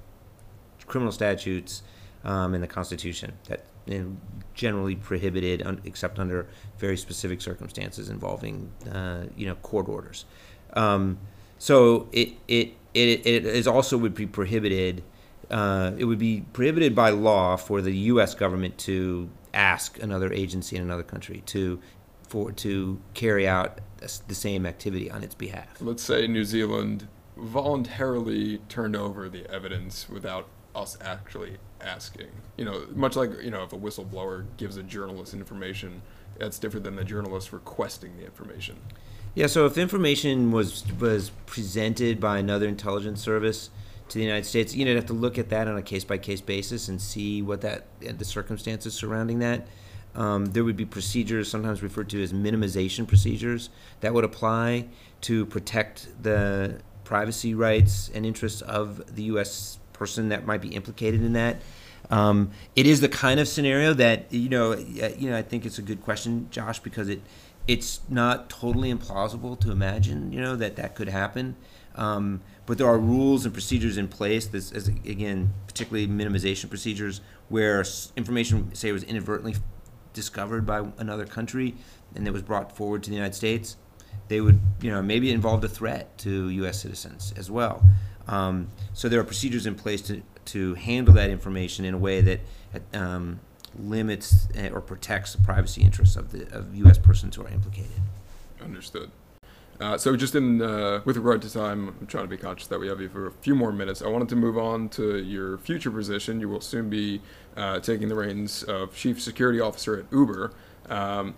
criminal 0.86 1.12
statutes, 1.12 1.82
um, 2.24 2.54
and 2.54 2.62
the 2.62 2.68
Constitution. 2.68 3.32
That 3.48 3.64
you 3.86 3.98
know, 3.98 4.16
generally 4.54 4.96
prohibited 4.96 5.62
un- 5.62 5.80
except 5.84 6.18
under 6.18 6.46
very 6.78 6.96
specific 6.96 7.40
circumstances 7.40 8.08
involving 8.10 8.70
uh, 8.92 9.24
you 9.36 9.46
know 9.46 9.54
court 9.56 9.88
orders. 9.88 10.24
Um, 10.74 11.18
so 11.58 12.08
it, 12.12 12.30
it 12.48 12.74
it 12.94 13.26
it 13.26 13.46
is 13.46 13.66
also 13.66 13.96
would 13.98 14.14
be 14.14 14.26
prohibited. 14.26 15.02
Uh, 15.50 15.92
it 15.98 16.04
would 16.04 16.18
be 16.18 16.44
prohibited 16.52 16.94
by 16.94 17.10
law 17.10 17.56
for 17.56 17.82
the 17.82 17.92
U.S. 17.92 18.34
government 18.34 18.78
to 18.78 19.28
ask 19.54 20.00
another 20.02 20.32
agency 20.32 20.76
in 20.76 20.82
another 20.82 21.02
country 21.02 21.42
to 21.46 21.80
for 22.28 22.52
to 22.52 23.00
carry 23.14 23.48
out 23.48 23.80
the 24.00 24.34
same 24.34 24.64
activity 24.64 25.10
on 25.10 25.22
its 25.22 25.34
behalf. 25.34 25.80
Let's 25.80 26.02
say 26.02 26.26
New 26.26 26.44
Zealand 26.44 27.08
voluntarily 27.36 28.58
turned 28.68 28.96
over 28.96 29.28
the 29.28 29.50
evidence 29.50 30.08
without 30.08 30.46
us 30.74 30.96
actually 31.00 31.56
asking. 31.80 32.28
You 32.56 32.64
know, 32.64 32.86
much 32.94 33.16
like 33.16 33.30
you 33.42 33.50
know, 33.50 33.62
if 33.62 33.72
a 33.72 33.78
whistleblower 33.78 34.46
gives 34.56 34.76
a 34.76 34.82
journalist 34.82 35.34
information, 35.34 36.02
that's 36.38 36.58
different 36.58 36.84
than 36.84 36.96
the 36.96 37.04
journalist 37.04 37.52
requesting 37.52 38.16
the 38.16 38.24
information. 38.24 38.76
Yeah. 39.34 39.46
So 39.46 39.66
if 39.66 39.78
information 39.78 40.52
was 40.52 40.84
was 40.98 41.30
presented 41.46 42.20
by 42.20 42.38
another 42.38 42.66
intelligence 42.66 43.22
service 43.22 43.70
to 44.11 44.18
the 44.18 44.25
United 44.25 44.46
States, 44.46 44.75
you 44.75 44.85
know, 44.85 44.90
you'd 44.90 44.96
have 44.96 45.07
to 45.07 45.12
look 45.12 45.38
at 45.38 45.49
that 45.49 45.66
on 45.68 45.77
a 45.77 45.83
case 45.83 46.05
by 46.05 46.18
case 46.18 46.40
basis 46.40 46.88
and 46.88 47.01
see 47.01 47.42
what 47.42 47.62
that 47.62 47.87
the 48.01 48.25
circumstances 48.25 48.94
surrounding 48.94 49.38
that. 49.40 49.66
Um, 50.14 50.46
there 50.46 50.64
would 50.64 50.77
be 50.77 50.85
procedures, 50.85 51.49
sometimes 51.49 51.83
referred 51.83 52.11
to 52.11 52.23
as 52.23 52.33
minimization 52.33 53.07
procedures, 53.07 53.70
that 54.01 54.12
would 54.12 54.25
apply 54.25 54.88
to 55.23 55.46
protect 55.46 56.09
the 56.23 56.81
privacy 57.05 57.55
rights 57.55 58.11
and 58.12 58.27
interests 58.27 58.61
of 58.62 59.14
the 59.14 59.23
U.S 59.25 59.79
person 60.01 60.31
that 60.31 60.46
might 60.46 60.62
be 60.62 60.68
implicated 60.68 61.23
in 61.23 61.35
that. 61.35 61.61
Um, 62.11 62.51
it 62.75 62.87
is 62.87 63.03
the 63.03 63.09
kind 63.09 63.38
of 63.38 63.46
scenario 63.46 63.92
that 63.92 64.33
you 64.33 64.49
know. 64.49 64.73
Uh, 64.73 65.11
you 65.16 65.31
know, 65.31 65.37
I 65.37 65.42
think 65.42 65.64
it's 65.64 65.79
a 65.79 65.83
good 65.83 66.03
question, 66.03 66.49
Josh, 66.51 66.81
because 66.81 67.09
it 67.09 67.20
it's 67.68 68.01
not 68.09 68.49
totally 68.51 68.92
implausible 68.92 69.61
to 69.61 69.70
imagine. 69.70 70.33
You 70.33 70.40
know 70.40 70.57
that 70.57 70.75
that 70.77 70.96
could 70.96 71.09
happen. 71.09 71.55
Um, 71.96 72.40
but 72.66 72.79
there 72.79 72.87
are 72.87 72.98
rules 72.98 73.44
and 73.44 73.53
procedures 73.53 73.96
in 73.96 74.09
place. 74.09 74.46
This, 74.46 74.72
as 74.72 74.88
again, 74.88 75.53
particularly 75.66 76.07
minimization 76.07 76.68
procedures, 76.68 77.20
where 77.48 77.85
information, 78.16 78.74
say, 78.74 78.92
was 78.92 79.03
inadvertently 79.03 79.57
discovered 80.12 80.66
by 80.66 80.87
another 80.98 81.26
country 81.26 81.74
and 82.14 82.26
it 82.26 82.33
was 82.33 82.42
brought 82.42 82.76
forward 82.76 83.03
to 83.05 83.11
the 83.11 83.16
United 83.16 83.35
States, 83.35 83.76
they 84.29 84.40
would, 84.40 84.61
you 84.81 84.90
know, 84.90 85.03
maybe 85.03 85.31
it 85.31 85.35
involved 85.35 85.64
a 85.64 85.68
threat 85.68 86.16
to 86.18 86.48
U.S. 86.48 86.83
citizens 86.83 87.33
as 87.37 87.50
well. 87.50 87.85
Um, 88.26 88.68
so 88.92 89.09
there 89.09 89.20
are 89.20 89.24
procedures 89.24 89.66
in 89.66 89.74
place 89.74 90.00
to, 90.03 90.22
to 90.46 90.74
handle 90.74 91.14
that 91.14 91.31
information 91.31 91.85
in 91.85 91.94
a 91.94 91.98
way 91.98 92.20
that 92.20 92.40
um, 92.94 93.40
limits 93.79 94.48
eh, 94.55 94.68
or 94.70 94.81
protects 94.81 95.33
the 95.35 95.42
privacy 95.42 95.83
interests 95.83 96.16
of 96.16 96.33
the 96.33 96.46
of 96.57 96.74
U.S. 96.76 96.98
persons 96.98 97.37
who 97.37 97.42
are 97.42 97.48
implicated. 97.48 98.03
Understood. 98.62 99.11
Uh, 99.80 99.96
so 99.96 100.14
just 100.14 100.34
in 100.34 100.60
uh, 100.60 101.00
with 101.06 101.16
regard 101.16 101.40
to 101.42 101.50
time, 101.50 101.94
I'm 102.00 102.06
trying 102.06 102.24
to 102.24 102.28
be 102.28 102.36
conscious 102.36 102.66
that 102.68 102.78
we 102.78 102.88
have 102.88 103.00
you 103.00 103.08
for 103.08 103.26
a 103.26 103.32
few 103.32 103.54
more 103.54 103.72
minutes. 103.72 104.02
I 104.02 104.08
wanted 104.08 104.28
to 104.28 104.36
move 104.36 104.58
on 104.58 104.90
to 104.90 105.16
your 105.18 105.56
future 105.58 105.90
position. 105.90 106.38
You 106.38 106.50
will 106.50 106.60
soon 106.60 106.90
be 106.90 107.22
uh, 107.56 107.80
taking 107.80 108.08
the 108.08 108.14
reins 108.14 108.62
of 108.62 108.94
chief 108.94 109.22
security 109.22 109.58
officer 109.58 109.98
at 109.98 110.04
Uber. 110.12 110.52
Um, 110.90 111.34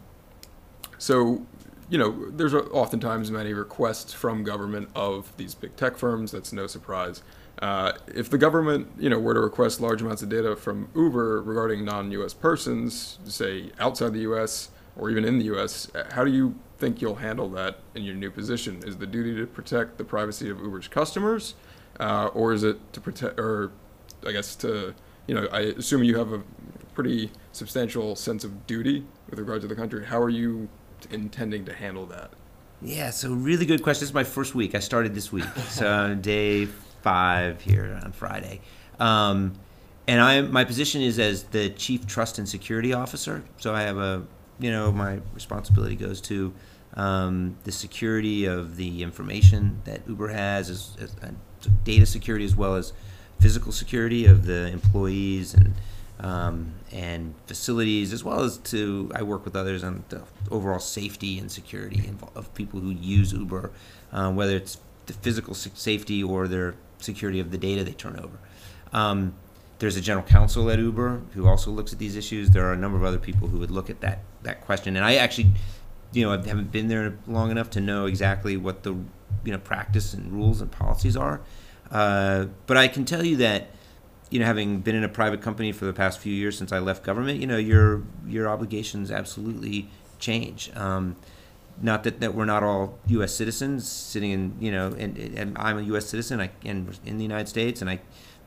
so 0.98 1.46
you 1.88 1.98
know, 1.98 2.31
there's 2.31 2.55
oftentimes 2.55 3.31
many 3.31 3.52
requests 3.52 4.14
from 4.14 4.44
government 4.44 4.88
of 4.94 5.37
these 5.37 5.55
big 5.55 5.76
tech 5.76 5.98
firms. 5.98 6.33
That's 6.33 6.52
no 6.52 6.66
surprise. 6.66 7.22
Uh, 7.61 7.92
if 8.09 8.31
the 8.31 8.38
government, 8.38 8.88
you 8.98 9.11
know, 9.11 9.18
were 9.18 9.35
to 9.35 9.40
request 9.40 9.78
large 9.81 10.00
amounts 10.00 10.22
of 10.22 10.31
data 10.31 10.57
from 10.57 10.88
Uber 10.96 11.42
regarding 11.42 11.85
non-U.S. 11.85 12.33
persons, 12.33 13.18
say 13.24 13.72
outside 13.78 14.14
the 14.14 14.20
U.S. 14.20 14.70
or 14.96 15.11
even 15.11 15.24
in 15.24 15.38
the 15.38 15.44
U.S., 15.44 15.90
how 16.12 16.24
do 16.24 16.33
you 16.33 16.55
think 16.83 17.01
you'll 17.01 17.14
handle 17.14 17.49
that 17.51 17.79
in 17.95 18.03
your 18.03 18.16
new 18.16 18.29
position? 18.29 18.83
Is 18.85 18.97
the 18.97 19.07
duty 19.07 19.37
to 19.37 19.47
protect 19.47 19.99
the 19.99 20.05
privacy 20.05 20.51
of 20.51 20.59
Uber's 20.59 20.88
customers, 20.88 21.55
uh, 22.01 22.27
or 22.35 22.53
is 22.53 22.64
it 22.64 22.92
to 22.92 23.01
protect, 23.01 23.38
or 23.38 23.71
I 24.27 24.33
guess 24.33 24.57
to, 24.57 24.92
you 25.29 25.35
know, 25.37 25.47
I 25.53 25.61
assume 25.61 26.03
you 26.03 26.18
have 26.18 26.33
a 26.33 26.42
pretty 26.92 27.31
substantial 27.53 28.16
sense 28.16 28.42
of 28.42 28.66
duty 28.66 29.07
with 29.31 29.38
regard 29.38 29.62
to 29.62 29.68
the 29.68 29.77
country. 29.77 30.05
How 30.05 30.21
are 30.21 30.29
you 30.29 30.68
intending 31.09 31.64
to 31.66 31.73
handle 31.73 32.05
that? 32.07 32.33
Yeah, 32.81 33.11
so 33.11 33.33
really 33.33 33.64
good 33.64 33.85
question. 33.85 34.01
This 34.01 34.09
is 34.09 34.14
my 34.14 34.25
first 34.25 34.57
week. 34.57 34.75
I 34.75 34.81
started 34.81 35.14
this 35.14 35.31
week, 35.31 35.45
so 35.68 36.16
day 36.16 36.66
five 37.03 37.61
here 37.61 38.01
on 38.03 38.11
Friday. 38.11 38.61
Um, 38.99 39.53
and 40.09 40.21
I, 40.21 40.40
my 40.40 40.64
position 40.64 41.01
is 41.01 41.21
as 41.21 41.45
the 41.45 41.71
chief 41.71 42.09
trust 42.09 42.38
and 42.38 42.49
security 42.49 42.92
officer. 42.92 43.45
So 43.59 43.73
I 43.73 43.83
have 43.83 43.99
a, 43.99 44.27
you 44.59 44.73
know, 44.73 44.90
my 44.90 45.21
responsibility 45.33 45.95
goes 45.95 46.21
to 46.23 46.53
um, 46.94 47.57
the 47.64 47.72
security 47.72 48.44
of 48.44 48.76
the 48.76 49.02
information 49.02 49.81
that 49.85 50.02
Uber 50.07 50.28
has, 50.28 50.70
as, 50.70 50.96
as, 51.00 51.14
as 51.22 51.33
data 51.85 52.07
security 52.07 52.44
as 52.44 52.57
well 52.57 52.74
as 52.74 52.92
physical 53.40 53.72
security 53.72 54.26
of 54.26 54.46
the 54.46 54.68
employees 54.68 55.55
and 55.55 55.74
um, 56.20 56.74
and 56.92 57.35
facilities, 57.46 58.12
as 58.12 58.22
well 58.22 58.40
as 58.40 58.59
to 58.59 59.11
I 59.14 59.22
work 59.22 59.44
with 59.44 59.57
others 59.57 59.83
on 59.83 60.05
the 60.09 60.22
overall 60.50 60.78
safety 60.78 61.38
and 61.38 61.50
security 61.50 62.09
of 62.37 62.55
people 62.55 62.78
who 62.78 62.90
use 62.90 63.33
Uber, 63.33 63.72
uh, 64.12 64.31
whether 64.31 64.55
it's 64.55 64.78
the 65.07 65.14
physical 65.14 65.55
safety 65.55 66.22
or 66.22 66.46
their 66.46 66.76
security 66.98 67.40
of 67.40 67.50
the 67.50 67.59
data 67.59 67.83
they 67.83 67.92
turn 67.92 68.20
over. 68.20 68.38
Um, 68.92 69.35
there's 69.81 69.96
a 69.96 70.00
general 70.00 70.24
counsel 70.24 70.70
at 70.70 70.78
Uber 70.78 71.22
who 71.35 71.48
also 71.48 71.72
looks 71.72 71.92
at 71.92 71.98
these 71.98 72.14
issues. 72.14 72.50
There 72.50 72.64
are 72.66 72.72
a 72.72 72.76
number 72.76 72.96
of 72.96 73.02
other 73.02 73.18
people 73.18 73.48
who 73.48 73.59
would 73.59 73.72
look 73.72 73.90
at 73.90 74.00
that 74.02 74.20
that 74.44 74.61
question, 74.61 74.96
and 74.96 75.05
I 75.05 75.16
actually, 75.16 75.48
you 76.12 76.25
know, 76.25 76.33
I 76.33 76.46
haven't 76.46 76.72
been 76.72 76.88
there 76.88 77.18
long 77.27 77.51
enough 77.51 77.70
to 77.70 77.81
know 77.81 78.07
exactly 78.07 78.57
what 78.57 78.83
the 78.83 78.92
you 79.44 79.53
know 79.53 79.59
practice 79.59 80.14
and 80.14 80.33
rules 80.33 80.61
and 80.61 80.70
policies 80.70 81.16
are. 81.16 81.40
Uh, 81.90 82.46
but 82.66 82.77
I 82.77 82.88
can 82.88 83.05
tell 83.05 83.25
you 83.25 83.37
that 83.37 83.70
you 84.33 84.38
know, 84.38 84.46
having 84.46 84.81
been 84.81 84.94
in 84.94 85.05
a 85.05 85.09
private 85.09 85.42
company 85.42 85.72
for 85.72 85.85
the 85.85 85.92
past 85.92 86.18
few 86.18 86.33
years 86.33 86.57
since 86.57 86.72
I 86.72 86.79
left 86.79 87.05
government, 87.05 87.40
you 87.40 87.46
know, 87.46 87.59
your 87.59 88.03
your 88.27 88.48
obligations 88.48 89.11
absolutely 89.11 89.90
change. 90.18 90.75
Um, 90.75 91.16
not 91.81 92.05
that, 92.05 92.20
that 92.20 92.35
we're 92.35 92.46
not 92.46 92.62
all 92.62 92.98
U.S. 93.09 93.35
citizens 93.35 93.90
sitting 93.90 94.31
in, 94.31 94.57
you 94.61 94.70
know, 94.70 94.88
and, 94.98 95.18
and 95.18 95.57
I'm 95.59 95.79
a 95.79 95.83
U.S. 95.83 96.07
citizen 96.07 96.40
I, 96.40 96.51
and 96.64 96.98
in 97.05 97.18
the 97.18 97.25
United 97.25 97.48
States, 97.48 97.81
and 97.81 97.90
I 97.90 98.01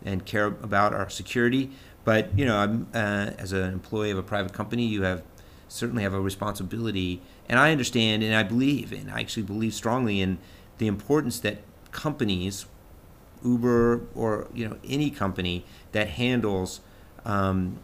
and 0.03 0.25
care 0.25 0.45
about 0.45 0.93
our 0.93 1.09
security. 1.09 1.71
But 2.03 2.37
you 2.37 2.45
know, 2.45 2.85
uh, 2.93 3.31
as 3.37 3.51
an 3.51 3.71
employee 3.71 4.11
of 4.11 4.17
a 4.17 4.23
private 4.23 4.53
company, 4.53 4.85
you 4.85 5.03
have 5.03 5.21
certainly 5.67 6.01
have 6.01 6.13
a 6.13 6.21
responsibility, 6.21 7.21
and 7.47 7.59
I 7.59 7.71
understand 7.71 8.23
and 8.23 8.35
I 8.35 8.43
believe, 8.43 8.91
and 8.91 9.11
I 9.11 9.19
actually 9.19 9.43
believe 9.43 9.73
strongly 9.73 10.21
in 10.21 10.37
the 10.77 10.87
importance 10.87 11.39
that 11.39 11.59
companies 11.91 12.65
Uber 13.43 14.01
or 14.15 14.47
you 14.53 14.67
know 14.67 14.77
any 14.83 15.09
company 15.09 15.65
that 15.91 16.09
handles 16.09 16.81
um, 17.25 17.79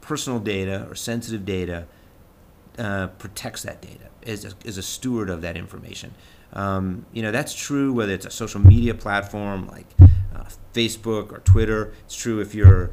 personal 0.00 0.38
data 0.38 0.86
or 0.88 0.94
sensitive 0.94 1.44
data 1.44 1.86
uh, 2.78 3.08
protects 3.18 3.62
that 3.62 3.80
data, 3.80 4.08
is 4.22 4.44
a, 4.44 4.68
a 4.78 4.82
steward 4.82 5.30
of 5.30 5.42
that 5.42 5.56
information. 5.56 6.14
Um, 6.52 7.06
you 7.12 7.22
know, 7.22 7.30
that's 7.30 7.54
true 7.54 7.92
whether 7.92 8.12
it's 8.12 8.26
a 8.26 8.30
social 8.30 8.60
media 8.60 8.94
platform 8.94 9.68
like 9.68 9.86
uh, 10.34 10.44
Facebook 10.74 11.32
or 11.32 11.38
Twitter. 11.38 11.92
It's 12.06 12.16
true 12.16 12.40
if 12.40 12.54
you're 12.54 12.90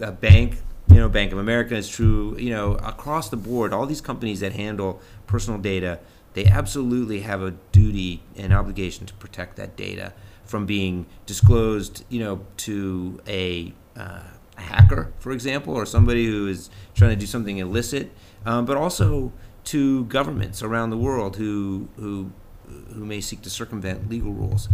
a 0.00 0.12
bank, 0.12 0.56
you 0.96 1.02
know, 1.02 1.10
Bank 1.10 1.30
of 1.30 1.36
America. 1.36 1.76
is 1.76 1.90
true, 1.90 2.34
you 2.38 2.48
know, 2.48 2.72
across 2.76 3.28
the 3.28 3.36
board. 3.36 3.74
All 3.74 3.84
these 3.84 4.00
companies 4.00 4.40
that 4.40 4.54
handle 4.54 4.98
personal 5.26 5.60
data, 5.60 5.98
they 6.32 6.46
absolutely 6.46 7.20
have 7.20 7.42
a 7.42 7.50
duty 7.70 8.22
and 8.34 8.50
obligation 8.50 9.04
to 9.04 9.12
protect 9.12 9.56
that 9.56 9.76
data 9.76 10.14
from 10.46 10.64
being 10.64 11.04
disclosed, 11.26 12.02
you 12.08 12.18
know, 12.18 12.46
to 12.56 13.20
a, 13.28 13.74
uh, 13.94 14.22
a 14.56 14.60
hacker, 14.60 15.12
for 15.18 15.32
example, 15.32 15.74
or 15.74 15.84
somebody 15.84 16.24
who 16.24 16.48
is 16.48 16.70
trying 16.94 17.10
to 17.10 17.16
do 17.16 17.26
something 17.26 17.58
illicit, 17.58 18.10
um, 18.46 18.64
but 18.64 18.78
also 18.78 19.34
to 19.64 20.06
governments 20.06 20.62
around 20.62 20.88
the 20.88 20.96
world 20.96 21.36
who 21.36 21.88
who 21.96 22.32
who 22.94 23.04
may 23.04 23.20
seek 23.20 23.42
to 23.42 23.50
circumvent 23.50 24.08
legal 24.08 24.32
rules. 24.32 24.70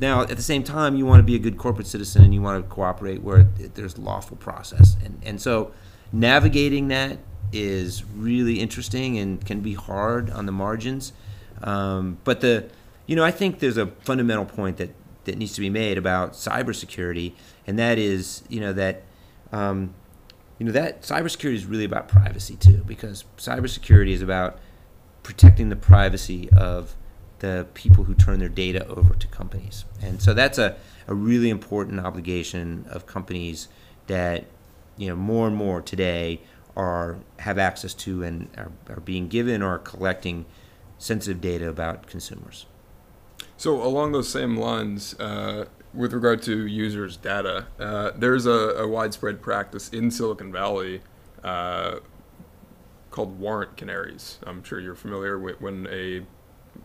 Now, 0.00 0.22
at 0.22 0.36
the 0.36 0.42
same 0.42 0.62
time, 0.62 0.96
you 0.96 1.04
want 1.04 1.20
to 1.20 1.24
be 1.24 1.34
a 1.34 1.38
good 1.38 1.58
corporate 1.58 1.86
citizen 1.86 2.24
and 2.24 2.32
you 2.32 2.40
want 2.40 2.64
to 2.64 2.74
cooperate 2.74 3.22
where 3.22 3.44
there's 3.74 3.98
lawful 3.98 4.36
process. 4.36 4.96
And, 5.04 5.20
and 5.24 5.40
so 5.40 5.72
navigating 6.12 6.88
that 6.88 7.18
is 7.52 8.04
really 8.04 8.60
interesting 8.60 9.18
and 9.18 9.44
can 9.44 9.60
be 9.60 9.74
hard 9.74 10.30
on 10.30 10.46
the 10.46 10.52
margins. 10.52 11.12
Um, 11.62 12.18
but 12.24 12.40
the, 12.40 12.70
you 13.06 13.14
know, 13.14 13.24
I 13.24 13.30
think 13.30 13.58
there's 13.58 13.76
a 13.76 13.88
fundamental 13.88 14.46
point 14.46 14.78
that, 14.78 14.90
that 15.24 15.36
needs 15.36 15.52
to 15.54 15.60
be 15.60 15.68
made 15.68 15.98
about 15.98 16.32
cybersecurity, 16.32 17.34
and 17.66 17.78
that 17.78 17.98
is, 17.98 18.42
you 18.48 18.60
know, 18.60 18.72
that, 18.72 19.02
um, 19.52 19.94
you 20.58 20.66
know, 20.66 20.72
that 20.72 21.02
cybersecurity 21.02 21.54
is 21.54 21.66
really 21.66 21.84
about 21.84 22.08
privacy 22.08 22.56
too, 22.56 22.84
because 22.86 23.24
cybersecurity 23.36 24.12
is 24.12 24.22
about 24.22 24.58
protecting 25.22 25.68
the 25.68 25.76
privacy 25.76 26.48
of 26.50 26.96
the 27.40 27.66
people 27.74 28.04
who 28.04 28.14
turn 28.14 28.38
their 28.38 28.48
data 28.48 28.86
over 28.86 29.14
to 29.14 29.26
companies. 29.28 29.84
And 30.00 30.22
so 30.22 30.32
that's 30.32 30.58
a, 30.58 30.76
a 31.08 31.14
really 31.14 31.50
important 31.50 32.00
obligation 32.00 32.86
of 32.88 33.06
companies 33.06 33.68
that 34.06 34.44
you 34.96 35.08
know 35.08 35.16
more 35.16 35.46
and 35.46 35.56
more 35.56 35.82
today 35.82 36.40
are 36.76 37.18
have 37.40 37.58
access 37.58 37.94
to 37.94 38.22
and 38.22 38.48
are, 38.56 38.72
are 38.88 39.00
being 39.00 39.28
given 39.28 39.62
or 39.62 39.78
collecting 39.78 40.46
sensitive 40.98 41.40
data 41.40 41.68
about 41.68 42.06
consumers. 42.06 42.66
So 43.56 43.82
along 43.82 44.12
those 44.12 44.28
same 44.28 44.56
lines, 44.56 45.18
uh, 45.18 45.66
with 45.92 46.12
regard 46.12 46.42
to 46.42 46.66
users' 46.66 47.16
data, 47.16 47.66
uh, 47.78 48.12
there's 48.16 48.46
a, 48.46 48.50
a, 48.50 48.88
widespread 48.88 49.42
practice 49.42 49.88
in 49.88 50.10
Silicon 50.10 50.52
Valley 50.52 51.02
uh, 51.42 51.96
called 53.10 53.38
warrant 53.38 53.76
canaries. 53.76 54.38
I'm 54.46 54.62
sure 54.62 54.78
you're 54.78 54.94
familiar 54.94 55.38
with 55.38 55.60
when 55.60 55.86
a 55.90 56.22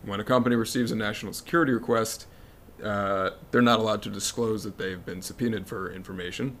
when 0.04 0.20
a 0.20 0.24
company 0.24 0.56
receives 0.56 0.90
a 0.92 0.96
national 0.96 1.32
security 1.32 1.72
request, 1.72 2.26
uh, 2.82 3.30
they're 3.50 3.62
not 3.62 3.78
allowed 3.78 4.02
to 4.02 4.10
disclose 4.10 4.64
that 4.64 4.78
they've 4.78 5.04
been 5.04 5.22
subpoenaed 5.22 5.66
for 5.66 5.92
information. 5.92 6.58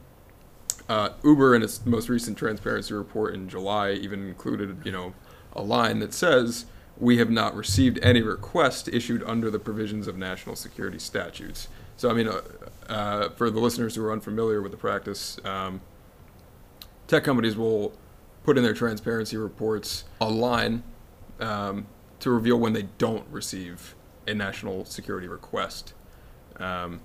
Uh, 0.88 1.10
Uber, 1.24 1.54
in 1.54 1.62
its 1.62 1.84
most 1.84 2.08
recent 2.08 2.38
transparency 2.38 2.94
report 2.94 3.34
in 3.34 3.48
July, 3.48 3.92
even 3.92 4.26
included, 4.26 4.78
you 4.84 4.92
know, 4.92 5.14
a 5.54 5.62
line 5.62 5.98
that 5.98 6.14
says, 6.14 6.66
"We 6.96 7.18
have 7.18 7.30
not 7.30 7.56
received 7.56 7.98
any 8.02 8.22
request 8.22 8.88
issued 8.88 9.22
under 9.24 9.50
the 9.50 9.58
provisions 9.58 10.06
of 10.06 10.16
national 10.16 10.54
security 10.56 10.98
statutes." 10.98 11.68
So, 11.96 12.10
I 12.10 12.12
mean, 12.12 12.28
uh, 12.28 12.42
uh 12.88 13.28
for 13.30 13.50
the 13.50 13.58
listeners 13.58 13.96
who 13.96 14.04
are 14.04 14.12
unfamiliar 14.12 14.62
with 14.62 14.70
the 14.70 14.78
practice, 14.78 15.38
um, 15.44 15.80
tech 17.08 17.24
companies 17.24 17.56
will 17.56 17.92
put 18.44 18.56
in 18.56 18.62
their 18.62 18.74
transparency 18.74 19.36
reports 19.36 20.04
a 20.20 20.28
line 20.28 20.84
um, 21.40 21.86
to 22.20 22.30
reveal 22.30 22.58
when 22.58 22.72
they 22.72 22.88
don't 22.98 23.26
receive 23.30 23.94
a 24.26 24.34
national 24.34 24.84
security 24.84 25.28
request. 25.28 25.94
Um, 26.58 27.00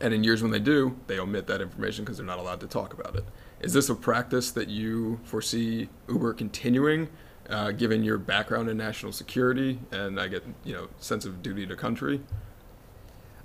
and 0.00 0.12
in 0.12 0.24
years 0.24 0.42
when 0.42 0.50
they 0.50 0.58
do, 0.58 0.98
they 1.06 1.18
omit 1.18 1.46
that 1.46 1.60
information 1.60 2.04
because 2.04 2.18
they're 2.18 2.26
not 2.26 2.38
allowed 2.38 2.60
to 2.60 2.66
talk 2.66 2.92
about 2.92 3.16
it. 3.16 3.24
Is 3.60 3.72
this 3.72 3.88
a 3.88 3.94
practice 3.94 4.50
that 4.52 4.68
you 4.68 5.18
foresee 5.24 5.88
Uber 6.08 6.34
continuing, 6.34 7.08
uh, 7.48 7.72
given 7.72 8.02
your 8.02 8.18
background 8.18 8.68
in 8.68 8.76
national 8.76 9.12
security 9.12 9.80
and 9.90 10.20
I 10.20 10.28
get 10.28 10.44
you 10.64 10.74
know 10.74 10.88
sense 10.98 11.24
of 11.24 11.42
duty 11.42 11.66
to 11.66 11.76
country? 11.76 12.20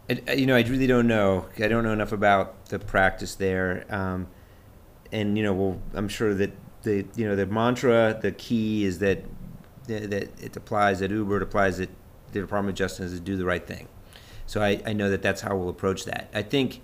I, 0.10 0.34
you 0.34 0.46
know, 0.46 0.56
I 0.56 0.62
really 0.62 0.88
don't 0.88 1.08
know. 1.08 1.48
I 1.58 1.68
don't 1.68 1.84
know 1.84 1.94
enough 1.94 2.12
about 2.12 2.66
the 2.66 2.78
practice 2.78 3.36
there, 3.36 3.86
um, 3.90 4.28
and 5.12 5.38
you 5.38 5.44
know, 5.44 5.54
well, 5.54 5.82
I'm 5.94 6.10
sure 6.10 6.34
that 6.34 6.52
the 6.84 7.06
you 7.16 7.26
know 7.26 7.36
the 7.36 7.46
mantra, 7.46 8.20
the 8.22 8.34
key 8.34 8.84
is 8.84 9.00
that 9.00 9.24
that 9.88 10.14
it 10.14 10.56
applies 10.56 11.02
at 11.02 11.12
Uber, 11.12 11.38
it 11.38 11.44
applies 11.44 11.80
at 11.80 11.90
the 12.32 12.42
Department 12.42 12.74
of 12.74 12.78
Justice 12.78 13.12
to 13.12 13.20
do 13.20 13.38
the 13.38 13.46
right 13.46 13.66
thing. 13.66 13.88
So 14.46 14.62
I, 14.62 14.82
I 14.86 14.94
know 14.94 15.10
that 15.10 15.22
that's 15.22 15.42
how 15.42 15.56
we'll 15.56 15.70
approach 15.70 16.06
that. 16.06 16.30
I 16.34 16.42
think, 16.42 16.82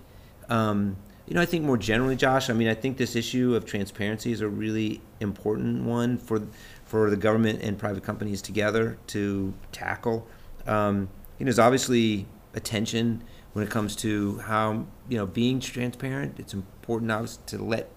um, 0.48 0.96
you 1.26 1.34
know, 1.34 1.42
I 1.42 1.46
think 1.46 1.64
more 1.64 1.76
generally, 1.76 2.16
Josh. 2.16 2.50
I 2.50 2.52
mean, 2.52 2.68
I 2.68 2.74
think 2.74 2.96
this 2.96 3.14
issue 3.14 3.54
of 3.54 3.64
transparency 3.64 4.32
is 4.32 4.40
a 4.40 4.48
really 4.48 5.00
important 5.20 5.84
one 5.84 6.18
for 6.18 6.42
for 6.84 7.08
the 7.08 7.16
government 7.16 7.62
and 7.62 7.78
private 7.78 8.02
companies 8.02 8.42
together 8.42 8.98
to 9.08 9.54
tackle. 9.70 10.26
Um, 10.66 11.08
you 11.38 11.44
know, 11.44 11.50
there's 11.50 11.58
obviously 11.58 12.26
a 12.54 12.60
tension 12.60 13.22
when 13.52 13.64
it 13.64 13.70
comes 13.70 13.94
to 13.96 14.38
how 14.38 14.86
you 15.08 15.18
know 15.18 15.26
being 15.26 15.60
transparent. 15.60 16.40
It's 16.40 16.54
important, 16.54 17.12
obviously, 17.12 17.42
to 17.58 17.64
let 17.64 17.90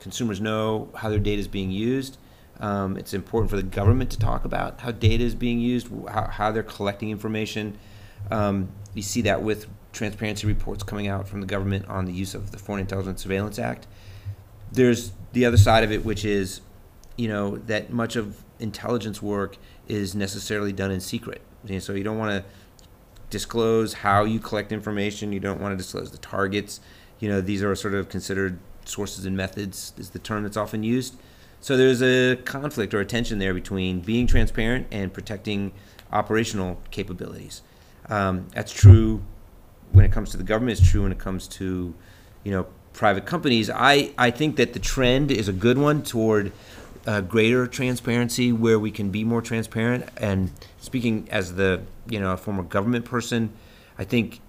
consumers 0.00 0.40
know 0.40 0.90
how 0.94 1.08
their 1.08 1.18
data 1.18 1.40
is 1.40 1.48
being 1.48 1.70
used. 1.70 2.18
Um, 2.60 2.96
it's 2.96 3.12
important 3.12 3.50
for 3.50 3.56
the 3.56 3.62
government 3.62 4.10
to 4.12 4.18
talk 4.18 4.44
about 4.44 4.80
how 4.80 4.90
data 4.92 5.24
is 5.24 5.34
being 5.34 5.58
used, 5.58 5.88
how, 6.08 6.28
how 6.28 6.52
they're 6.52 6.62
collecting 6.62 7.10
information. 7.10 7.78
Um, 8.30 8.68
you 8.94 9.02
see 9.02 9.22
that 9.22 9.42
with 9.42 9.66
transparency 9.92 10.46
reports 10.46 10.82
coming 10.82 11.08
out 11.08 11.28
from 11.28 11.40
the 11.40 11.46
government 11.46 11.86
on 11.88 12.04
the 12.04 12.12
use 12.12 12.34
of 12.34 12.50
the 12.50 12.58
Foreign 12.58 12.80
Intelligence 12.80 13.22
Surveillance 13.22 13.58
Act. 13.58 13.86
There's 14.72 15.12
the 15.32 15.44
other 15.44 15.56
side 15.56 15.84
of 15.84 15.92
it, 15.92 16.04
which 16.04 16.24
is, 16.24 16.60
you 17.16 17.28
know, 17.28 17.56
that 17.58 17.90
much 17.90 18.16
of 18.16 18.44
intelligence 18.60 19.20
work 19.20 19.56
is 19.88 20.14
necessarily 20.14 20.72
done 20.72 20.90
in 20.90 21.00
secret. 21.00 21.42
so 21.78 21.92
you 21.92 22.04
don't 22.04 22.18
want 22.18 22.30
to 22.30 22.50
disclose 23.30 23.94
how 23.94 24.24
you 24.24 24.38
collect 24.38 24.72
information. 24.72 25.32
You 25.32 25.40
don't 25.40 25.60
want 25.60 25.72
to 25.72 25.76
disclose 25.76 26.10
the 26.10 26.18
targets. 26.18 26.80
You 27.18 27.28
know, 27.28 27.40
these 27.40 27.62
are 27.62 27.74
sort 27.74 27.94
of 27.94 28.08
considered 28.08 28.58
sources 28.84 29.24
and 29.24 29.36
methods 29.36 29.92
is 29.96 30.10
the 30.10 30.18
term 30.18 30.42
that's 30.42 30.56
often 30.56 30.82
used. 30.82 31.16
So 31.64 31.78
there's 31.78 32.02
a 32.02 32.36
conflict 32.36 32.92
or 32.92 33.00
a 33.00 33.06
tension 33.06 33.38
there 33.38 33.54
between 33.54 34.00
being 34.00 34.26
transparent 34.26 34.86
and 34.90 35.10
protecting 35.10 35.72
operational 36.12 36.78
capabilities. 36.90 37.62
Um, 38.10 38.48
that's 38.52 38.70
true 38.70 39.22
when 39.90 40.04
it 40.04 40.12
comes 40.12 40.28
to 40.32 40.36
the 40.36 40.42
government. 40.42 40.78
It's 40.78 40.90
true 40.90 41.04
when 41.04 41.10
it 41.10 41.18
comes 41.18 41.48
to, 41.48 41.94
you 42.42 42.52
know, 42.52 42.66
private 42.92 43.24
companies. 43.24 43.70
I, 43.70 44.12
I 44.18 44.30
think 44.30 44.56
that 44.56 44.74
the 44.74 44.78
trend 44.78 45.30
is 45.30 45.48
a 45.48 45.54
good 45.54 45.78
one 45.78 46.02
toward 46.02 46.52
uh, 47.06 47.22
greater 47.22 47.66
transparency, 47.66 48.52
where 48.52 48.78
we 48.78 48.90
can 48.90 49.08
be 49.08 49.24
more 49.24 49.40
transparent. 49.40 50.06
And 50.18 50.50
speaking 50.82 51.26
as 51.30 51.54
the 51.54 51.80
you 52.06 52.20
know 52.20 52.32
a 52.32 52.36
former 52.36 52.62
government 52.62 53.06
person, 53.06 53.54
I 53.98 54.04
think 54.04 54.42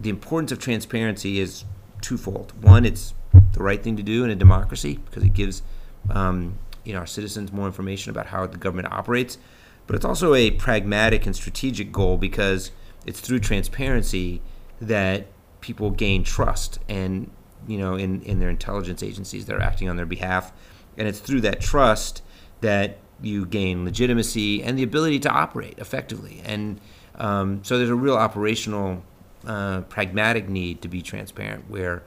the 0.00 0.08
importance 0.08 0.52
of 0.52 0.58
transparency 0.58 1.38
is 1.38 1.66
twofold. 2.00 2.54
One, 2.62 2.86
it's 2.86 3.12
the 3.52 3.62
right 3.62 3.82
thing 3.82 3.98
to 3.98 4.02
do 4.02 4.24
in 4.24 4.30
a 4.30 4.34
democracy 4.34 5.00
because 5.04 5.22
it 5.22 5.34
gives 5.34 5.62
um, 6.10 6.58
you 6.84 6.92
know 6.92 7.00
our 7.00 7.06
citizens 7.06 7.52
more 7.52 7.66
information 7.66 8.10
about 8.10 8.26
how 8.26 8.46
the 8.46 8.58
government 8.58 8.92
operates. 8.92 9.38
But 9.86 9.96
it's 9.96 10.04
also 10.04 10.34
a 10.34 10.52
pragmatic 10.52 11.26
and 11.26 11.34
strategic 11.34 11.90
goal 11.90 12.16
because 12.16 12.70
it's 13.04 13.20
through 13.20 13.40
transparency 13.40 14.40
that 14.80 15.26
people 15.60 15.90
gain 15.90 16.24
trust 16.24 16.78
and 16.88 17.30
you 17.66 17.78
know 17.78 17.94
in, 17.94 18.22
in 18.22 18.38
their 18.38 18.50
intelligence 18.50 19.02
agencies 19.02 19.46
that 19.46 19.56
are 19.56 19.62
acting 19.62 19.88
on 19.88 19.96
their 19.96 20.06
behalf. 20.06 20.52
And 20.96 21.08
it's 21.08 21.20
through 21.20 21.40
that 21.42 21.60
trust 21.60 22.22
that 22.60 22.98
you 23.22 23.46
gain 23.46 23.84
legitimacy 23.84 24.62
and 24.62 24.78
the 24.78 24.82
ability 24.82 25.20
to 25.20 25.30
operate 25.30 25.78
effectively. 25.78 26.42
And 26.44 26.80
um, 27.14 27.62
so 27.64 27.78
there's 27.78 27.90
a 27.90 27.94
real 27.94 28.16
operational, 28.16 29.02
uh, 29.46 29.82
pragmatic 29.82 30.48
need 30.48 30.82
to 30.82 30.88
be 30.88 31.02
transparent 31.02 31.70
where 31.70 32.02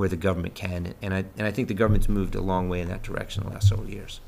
where 0.00 0.08
the 0.08 0.16
government 0.16 0.54
can. 0.54 0.94
And 1.02 1.12
I, 1.12 1.26
and 1.36 1.46
I 1.46 1.50
think 1.50 1.68
the 1.68 1.74
government's 1.74 2.08
moved 2.08 2.34
a 2.34 2.40
long 2.40 2.70
way 2.70 2.80
in 2.80 2.88
that 2.88 3.02
direction 3.02 3.42
in 3.42 3.48
the 3.48 3.54
last 3.54 3.68
several 3.68 3.90
years. 3.90 4.20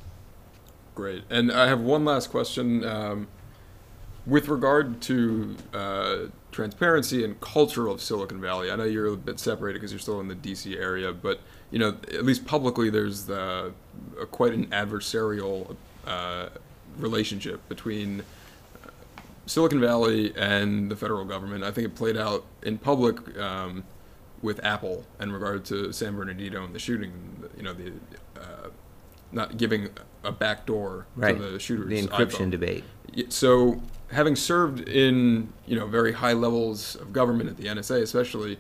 Great. 0.95 1.25
And 1.31 1.51
I 1.51 1.67
have 1.67 1.81
one 1.81 2.05
last 2.05 2.31
question. 2.31 2.85
Um, 2.85 3.29
with 4.27 4.49
regard 4.49 5.01
to 5.01 5.57
uh, 5.73 6.17
transparency 6.51 7.25
and 7.25 7.41
culture 7.41 7.89
of 7.89 8.03
Silicon 8.03 8.39
Valley, 8.39 8.71
I 8.71 8.77
know 8.77 8.85
you're 8.85 9.07
a 9.07 9.17
bit 9.17 9.41
separated 9.41 9.79
because 9.79 9.93
you're 9.93 9.99
still 9.99 10.21
in 10.21 10.29
the 10.29 10.35
DC 10.35 10.77
area, 10.77 11.11
but 11.11 11.41
you 11.71 11.79
know, 11.79 11.97
at 12.13 12.27
least 12.27 12.45
publicly, 12.45 12.91
there's 12.91 13.25
the, 13.25 13.73
quite 14.31 14.53
an 14.53 14.67
adversarial 14.67 15.75
uh, 16.07 16.51
relationship 16.99 17.67
between 17.71 18.21
uh, 18.21 18.91
Silicon 19.47 19.81
Valley 19.81 20.35
and 20.37 20.91
the 20.91 20.97
federal 20.97 21.25
government. 21.25 21.65
I 21.65 21.71
think 21.71 21.87
it 21.87 21.95
played 21.95 22.19
out 22.19 22.45
in 22.63 22.77
public 22.77 23.39
um, 23.39 23.85
with 24.43 24.63
Apple 24.65 25.05
in 25.21 25.33
regard 25.33 25.65
to 25.67 25.93
San 25.93 26.17
Bernardino 26.17 26.65
and 26.65 26.75
the 26.75 26.79
shooting. 26.79 27.13
You 27.57 27.63
know, 27.63 27.73
the 27.73 27.93
uh, 28.37 28.69
not 29.31 29.57
giving 29.57 29.89
a 30.25 30.33
back 30.33 30.67
door 30.67 31.07
Right. 31.17 31.37
to 31.37 31.43
the 31.51 31.59
shooters. 31.59 31.89
The 31.89 32.07
encryption 32.07 32.47
iPhone. 32.47 32.51
debate. 32.51 32.85
So, 33.29 33.81
having 34.11 34.37
served 34.37 34.81
in 34.89 35.53
you 35.67 35.77
know 35.79 35.87
very 35.87 36.13
high 36.13 36.33
levels 36.35 36.97
of 36.97 37.13
government 37.13 37.49
at 37.49 37.57
the 37.57 37.65
NSA, 37.65 38.03
especially, 38.03 38.59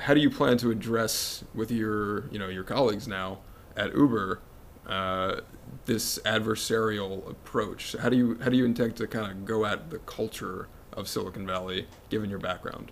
how 0.00 0.14
do 0.14 0.20
you 0.20 0.30
plan 0.30 0.58
to 0.58 0.70
address 0.70 1.44
with 1.54 1.70
your 1.70 2.28
you 2.30 2.38
know 2.38 2.48
your 2.48 2.64
colleagues 2.64 3.06
now 3.08 3.38
at 3.76 3.94
Uber 3.94 4.40
uh, 4.86 5.40
this 5.86 6.18
adversarial 6.24 7.28
approach? 7.30 7.94
How 8.00 8.08
do 8.08 8.16
you 8.16 8.38
how 8.42 8.50
do 8.50 8.56
you 8.56 8.64
intend 8.64 8.96
to 8.96 9.06
kind 9.06 9.30
of 9.30 9.44
go 9.44 9.64
at 9.64 9.90
the 9.90 9.98
culture 10.00 10.68
of 10.92 11.06
Silicon 11.08 11.46
Valley, 11.46 11.86
given 12.08 12.28
your 12.30 12.38
background? 12.40 12.90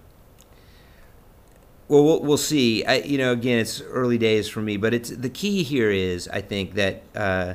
Well, 1.88 2.04
we'll, 2.04 2.20
we'll 2.22 2.36
see. 2.36 2.84
I, 2.84 2.96
you 2.96 3.16
know, 3.18 3.32
again, 3.32 3.58
it's 3.58 3.80
early 3.80 4.18
days 4.18 4.48
for 4.48 4.60
me, 4.60 4.76
but 4.76 4.92
it's 4.92 5.08
the 5.10 5.30
key 5.30 5.62
here 5.62 5.90
is 5.90 6.28
I 6.28 6.40
think 6.42 6.74
that 6.74 7.02
uh, 7.16 7.54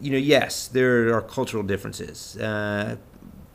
you 0.00 0.10
know, 0.12 0.18
yes, 0.18 0.68
there 0.68 1.14
are 1.14 1.22
cultural 1.22 1.62
differences. 1.62 2.36
Uh, 2.36 2.96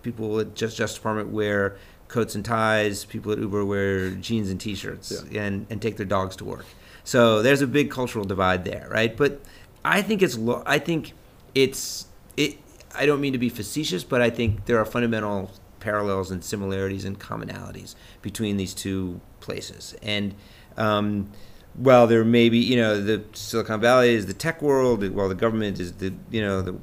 people 0.01 0.39
at 0.39 0.55
Just 0.55 0.75
Justice 0.77 0.97
Department 0.97 1.29
wear 1.29 1.77
coats 2.07 2.35
and 2.35 2.43
ties. 2.43 3.05
People 3.05 3.31
at 3.31 3.37
Uber 3.37 3.63
wear 3.63 4.09
jeans 4.11 4.49
and 4.49 4.59
t-shirts 4.59 5.23
Yeah. 5.31 5.43
and 5.43 5.67
and 5.69 5.81
take 5.81 5.97
their 5.97 6.05
dogs 6.05 6.35
to 6.37 6.45
work. 6.45 6.65
So 7.03 7.41
there's 7.41 7.61
a 7.61 7.67
big 7.67 7.91
cultural 7.91 8.25
divide 8.25 8.65
there, 8.65 8.87
right? 8.89 9.15
But 9.15 9.41
I 9.85 10.01
think 10.01 10.21
it's 10.23 10.37
lo- 10.37 10.63
I 10.65 10.79
think 10.79 11.13
it's 11.53 12.07
it. 12.37 12.57
I 12.95 13.05
don't 13.05 13.21
mean 13.21 13.33
to 13.33 13.39
be 13.39 13.49
facetious, 13.49 14.03
but 14.03 14.21
I 14.21 14.29
think 14.29 14.65
there 14.65 14.77
are 14.79 14.85
fundamental 14.85 15.51
parallels 15.83 16.31
and 16.31 16.43
similarities 16.43 17.03
and 17.03 17.19
commonalities 17.19 17.95
between 18.21 18.57
these 18.57 18.73
two 18.73 19.19
places. 19.41 19.95
And 20.01 20.33
um, 20.77 21.29
while 21.73 22.07
there 22.07 22.23
may 22.23 22.47
be, 22.49 22.59
you 22.59 22.77
know, 22.77 23.01
the 23.01 23.23
Silicon 23.33 23.81
Valley 23.81 24.15
is 24.15 24.25
the 24.25 24.33
tech 24.33 24.61
world, 24.61 25.07
while 25.09 25.27
the 25.27 25.35
government 25.35 25.79
is 25.79 25.93
the, 25.93 26.13
you 26.31 26.41
know, 26.41 26.61
the 26.61 26.75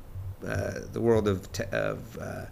uh, 0.46 0.80
the 0.92 1.00
world 1.00 1.28
of 1.28 1.50
te- 1.52 1.64
of 1.72 2.18
uh, 2.18 2.46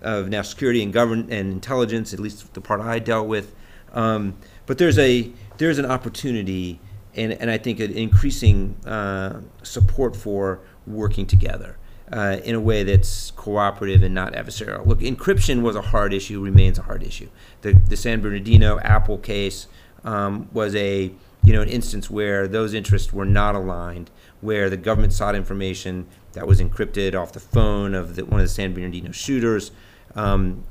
of 0.00 0.28
national 0.28 0.50
security 0.50 0.82
and 0.82 0.92
govern 0.92 1.20
and 1.30 1.52
intelligence, 1.52 2.12
at 2.12 2.20
least 2.20 2.54
the 2.54 2.60
part 2.60 2.80
I 2.80 2.98
dealt 2.98 3.28
with. 3.28 3.54
Um, 3.92 4.36
but 4.66 4.78
there's 4.78 4.98
a 4.98 5.30
there's 5.58 5.78
an 5.78 5.86
opportunity 5.86 6.80
and, 7.14 7.32
and 7.32 7.50
I 7.50 7.58
think 7.58 7.80
an 7.80 7.92
increasing 7.92 8.76
uh, 8.86 9.40
support 9.62 10.16
for 10.16 10.60
working 10.86 11.26
together 11.26 11.76
uh, 12.12 12.38
in 12.44 12.54
a 12.54 12.60
way 12.60 12.82
that's 12.82 13.30
cooperative 13.32 14.02
and 14.02 14.14
not 14.14 14.34
adversarial. 14.34 14.86
Look, 14.86 15.00
encryption 15.00 15.62
was 15.62 15.76
a 15.76 15.80
hard 15.80 16.12
issue, 16.12 16.40
remains 16.40 16.78
a 16.78 16.82
hard 16.82 17.02
issue. 17.02 17.28
The, 17.62 17.72
the 17.72 17.96
San 17.96 18.20
Bernardino 18.20 18.78
Apple 18.80 19.18
case 19.18 19.66
um, 20.04 20.48
was 20.52 20.74
a 20.74 21.12
you 21.44 21.52
know 21.52 21.62
an 21.62 21.68
instance 21.68 22.08
where 22.10 22.46
those 22.46 22.74
interests 22.74 23.12
were 23.12 23.24
not 23.24 23.54
aligned, 23.54 24.10
where 24.40 24.68
the 24.68 24.76
government 24.76 25.12
sought 25.12 25.34
information 25.34 26.06
that 26.34 26.46
was 26.46 26.60
encrypted 26.60 27.14
off 27.14 27.32
the 27.32 27.40
phone 27.40 27.94
of 27.94 28.16
the, 28.16 28.24
one 28.24 28.40
of 28.40 28.46
the 28.46 28.52
San 28.52 28.72
Bernardino 28.74 29.10
shooters. 29.10 29.70
Um, 30.14 30.64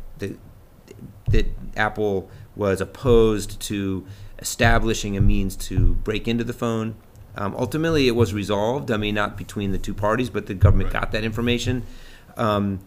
that 1.32 1.48
Apple 1.76 2.30
was 2.56 2.82
opposed 2.82 3.60
to 3.62 4.06
establishing 4.40 5.18
a 5.18 5.22
means 5.22 5.56
to 5.56 5.94
break 5.96 6.28
into 6.28 6.44
the 6.44 6.54
phone. 6.54 6.96
Um, 7.42 7.56
ultimately, 7.58 8.08
it 8.08 8.16
was 8.16 8.36
resolved. 8.36 8.92
I 8.92 8.98
mean, 8.98 9.16
not 9.16 9.36
between 9.36 9.72
the 9.72 9.80
two 9.80 9.96
parties, 9.96 10.30
but 10.30 10.46
the 10.46 10.54
government 10.54 10.92
got 10.92 11.12
that 11.12 11.24
information. 11.24 11.82
Um, 12.38 12.82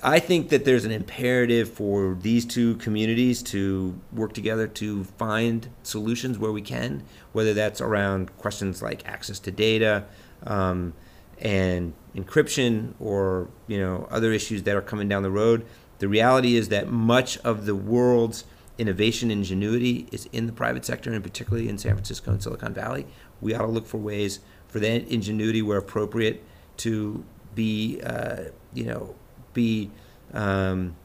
I 0.00 0.20
think 0.20 0.50
that 0.50 0.64
there's 0.64 0.84
an 0.84 0.92
imperative 0.92 1.70
for 1.70 2.16
these 2.20 2.44
two 2.44 2.76
communities 2.76 3.42
to 3.44 3.98
work 4.12 4.32
together 4.32 4.68
to 4.68 5.02
find 5.02 5.68
solutions 5.82 6.38
where 6.38 6.52
we 6.52 6.62
can, 6.62 7.02
whether 7.32 7.52
that's 7.52 7.80
around 7.80 8.36
questions 8.38 8.80
like 8.80 9.04
access 9.08 9.40
to 9.40 9.50
data 9.50 10.04
um, 10.46 10.94
and 11.40 11.94
encryption, 12.14 12.94
or 13.00 13.48
you 13.66 13.78
know 13.78 14.06
other 14.08 14.30
issues 14.30 14.62
that 14.62 14.76
are 14.76 14.82
coming 14.82 15.08
down 15.08 15.24
the 15.24 15.32
road. 15.32 15.66
The 15.98 16.06
reality 16.06 16.54
is 16.54 16.68
that 16.68 16.88
much 16.88 17.38
of 17.38 17.66
the 17.66 17.74
world's 17.74 18.44
innovation 18.78 19.30
and 19.30 19.40
ingenuity 19.40 20.08
is 20.12 20.28
in 20.32 20.46
the 20.46 20.52
private 20.52 20.84
sector, 20.84 21.12
and 21.12 21.22
particularly 21.22 21.68
in 21.68 21.78
San 21.78 21.92
Francisco 21.92 22.30
and 22.30 22.42
Silicon 22.42 22.72
Valley. 22.72 23.06
We 23.40 23.54
ought 23.54 23.62
to 23.62 23.68
look 23.68 23.86
for 23.86 23.98
ways 23.98 24.40
for 24.68 24.80
that 24.80 25.08
ingenuity, 25.08 25.62
where 25.62 25.78
appropriate, 25.78 26.42
to 26.78 27.24
be, 27.54 28.00
uh, 28.02 28.44
you 28.72 28.84
know, 28.84 29.14
be 29.52 29.90
um, 30.32 30.96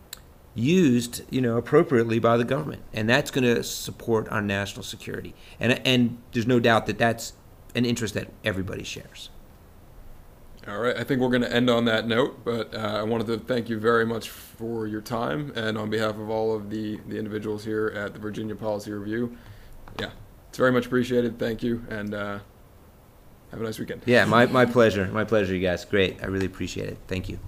used, 0.55 1.21
you 1.29 1.41
know, 1.41 1.57
appropriately 1.57 2.19
by 2.19 2.37
the 2.37 2.43
government, 2.43 2.81
and 2.93 3.07
that's 3.07 3.31
going 3.31 3.43
to 3.43 3.63
support 3.63 4.27
our 4.29 4.41
national 4.41 4.83
security. 4.83 5.35
And 5.59 5.85
and 5.85 6.17
there's 6.31 6.47
no 6.47 6.59
doubt 6.59 6.87
that 6.87 6.97
that's 6.97 7.33
an 7.75 7.85
interest 7.85 8.13
that 8.15 8.29
everybody 8.43 8.83
shares. 8.83 9.29
All 10.67 10.79
right, 10.79 10.97
I 10.97 11.03
think 11.03 11.21
we're 11.21 11.29
going 11.29 11.41
to 11.41 11.53
end 11.53 11.69
on 11.69 11.85
that 11.85 12.05
note, 12.05 12.43
but 12.43 12.75
uh, 12.75 12.77
I 12.77 13.03
wanted 13.03 13.27
to 13.27 13.37
thank 13.39 13.69
you 13.69 13.79
very 13.79 14.05
much 14.05 14.29
for 14.29 14.87
your 14.87 15.01
time, 15.01 15.51
and 15.55 15.77
on 15.77 15.89
behalf 15.89 16.15
of 16.17 16.29
all 16.29 16.53
of 16.53 16.69
the, 16.69 16.99
the 17.07 17.17
individuals 17.17 17.63
here 17.63 17.87
at 17.95 18.13
the 18.13 18.19
Virginia 18.19 18.55
Policy 18.55 18.91
Review, 18.91 19.35
yeah, 19.99 20.09
it's 20.49 20.57
very 20.57 20.71
much 20.71 20.88
appreciated. 20.88 21.39
Thank 21.39 21.63
you, 21.63 21.85
and 21.89 22.13
uh, 22.13 22.39
have 23.51 23.62
a 23.62 23.63
nice 23.63 23.79
weekend. 23.79 24.01
Yeah, 24.05 24.25
my, 24.25 24.45
my 24.47 24.65
pleasure. 24.65 25.07
My 25.07 25.23
pleasure, 25.23 25.55
you 25.55 25.62
guys. 25.62 25.85
Great. 25.85 26.21
I 26.21 26.27
really 26.27 26.45
appreciate 26.45 26.89
it. 26.89 26.97
Thank 27.07 27.29
you. 27.29 27.39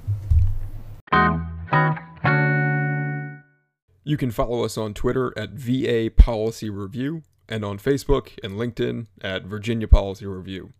You 4.03 4.17
can 4.17 4.31
follow 4.31 4.63
us 4.63 4.77
on 4.77 4.93
Twitter 4.93 5.31
at 5.37 5.51
VA 5.51 6.09
Policy 6.15 6.69
Review 6.69 7.23
and 7.47 7.63
on 7.63 7.77
Facebook 7.77 8.31
and 8.43 8.53
LinkedIn 8.53 9.07
at 9.21 9.43
Virginia 9.43 9.87
Policy 9.87 10.25
Review. 10.25 10.73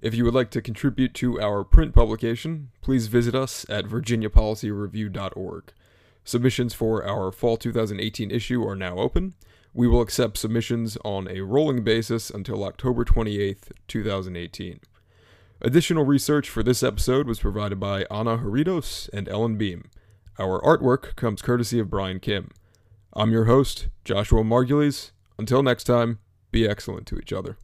If 0.00 0.14
you 0.14 0.24
would 0.24 0.34
like 0.34 0.50
to 0.50 0.60
contribute 0.60 1.14
to 1.14 1.40
our 1.40 1.64
print 1.64 1.94
publication, 1.94 2.70
please 2.80 3.06
visit 3.06 3.34
us 3.34 3.64
at 3.68 3.86
virginiapolicyreview.org. 3.86 5.72
Submissions 6.24 6.74
for 6.74 7.06
our 7.06 7.30
fall 7.30 7.56
2018 7.56 8.30
issue 8.30 8.66
are 8.66 8.76
now 8.76 8.98
open. 8.98 9.34
We 9.76 9.86
will 9.86 10.00
accept 10.00 10.38
submissions 10.38 10.96
on 11.04 11.28
a 11.28 11.42
rolling 11.42 11.84
basis 11.84 12.30
until 12.30 12.64
October 12.64 13.04
28th, 13.04 13.72
2018. 13.88 14.80
Additional 15.60 16.06
research 16.06 16.48
for 16.48 16.62
this 16.62 16.82
episode 16.82 17.26
was 17.26 17.40
provided 17.40 17.78
by 17.78 18.06
Anna 18.10 18.38
Haridos 18.38 19.10
and 19.12 19.28
Ellen 19.28 19.58
Beam. 19.58 19.90
Our 20.38 20.62
artwork 20.62 21.14
comes 21.14 21.42
courtesy 21.42 21.78
of 21.78 21.90
Brian 21.90 22.20
Kim. 22.20 22.52
I'm 23.12 23.32
your 23.32 23.44
host, 23.44 23.88
Joshua 24.02 24.42
Margulies. 24.42 25.10
Until 25.38 25.62
next 25.62 25.84
time, 25.84 26.20
be 26.50 26.66
excellent 26.66 27.06
to 27.08 27.18
each 27.18 27.34
other. 27.34 27.58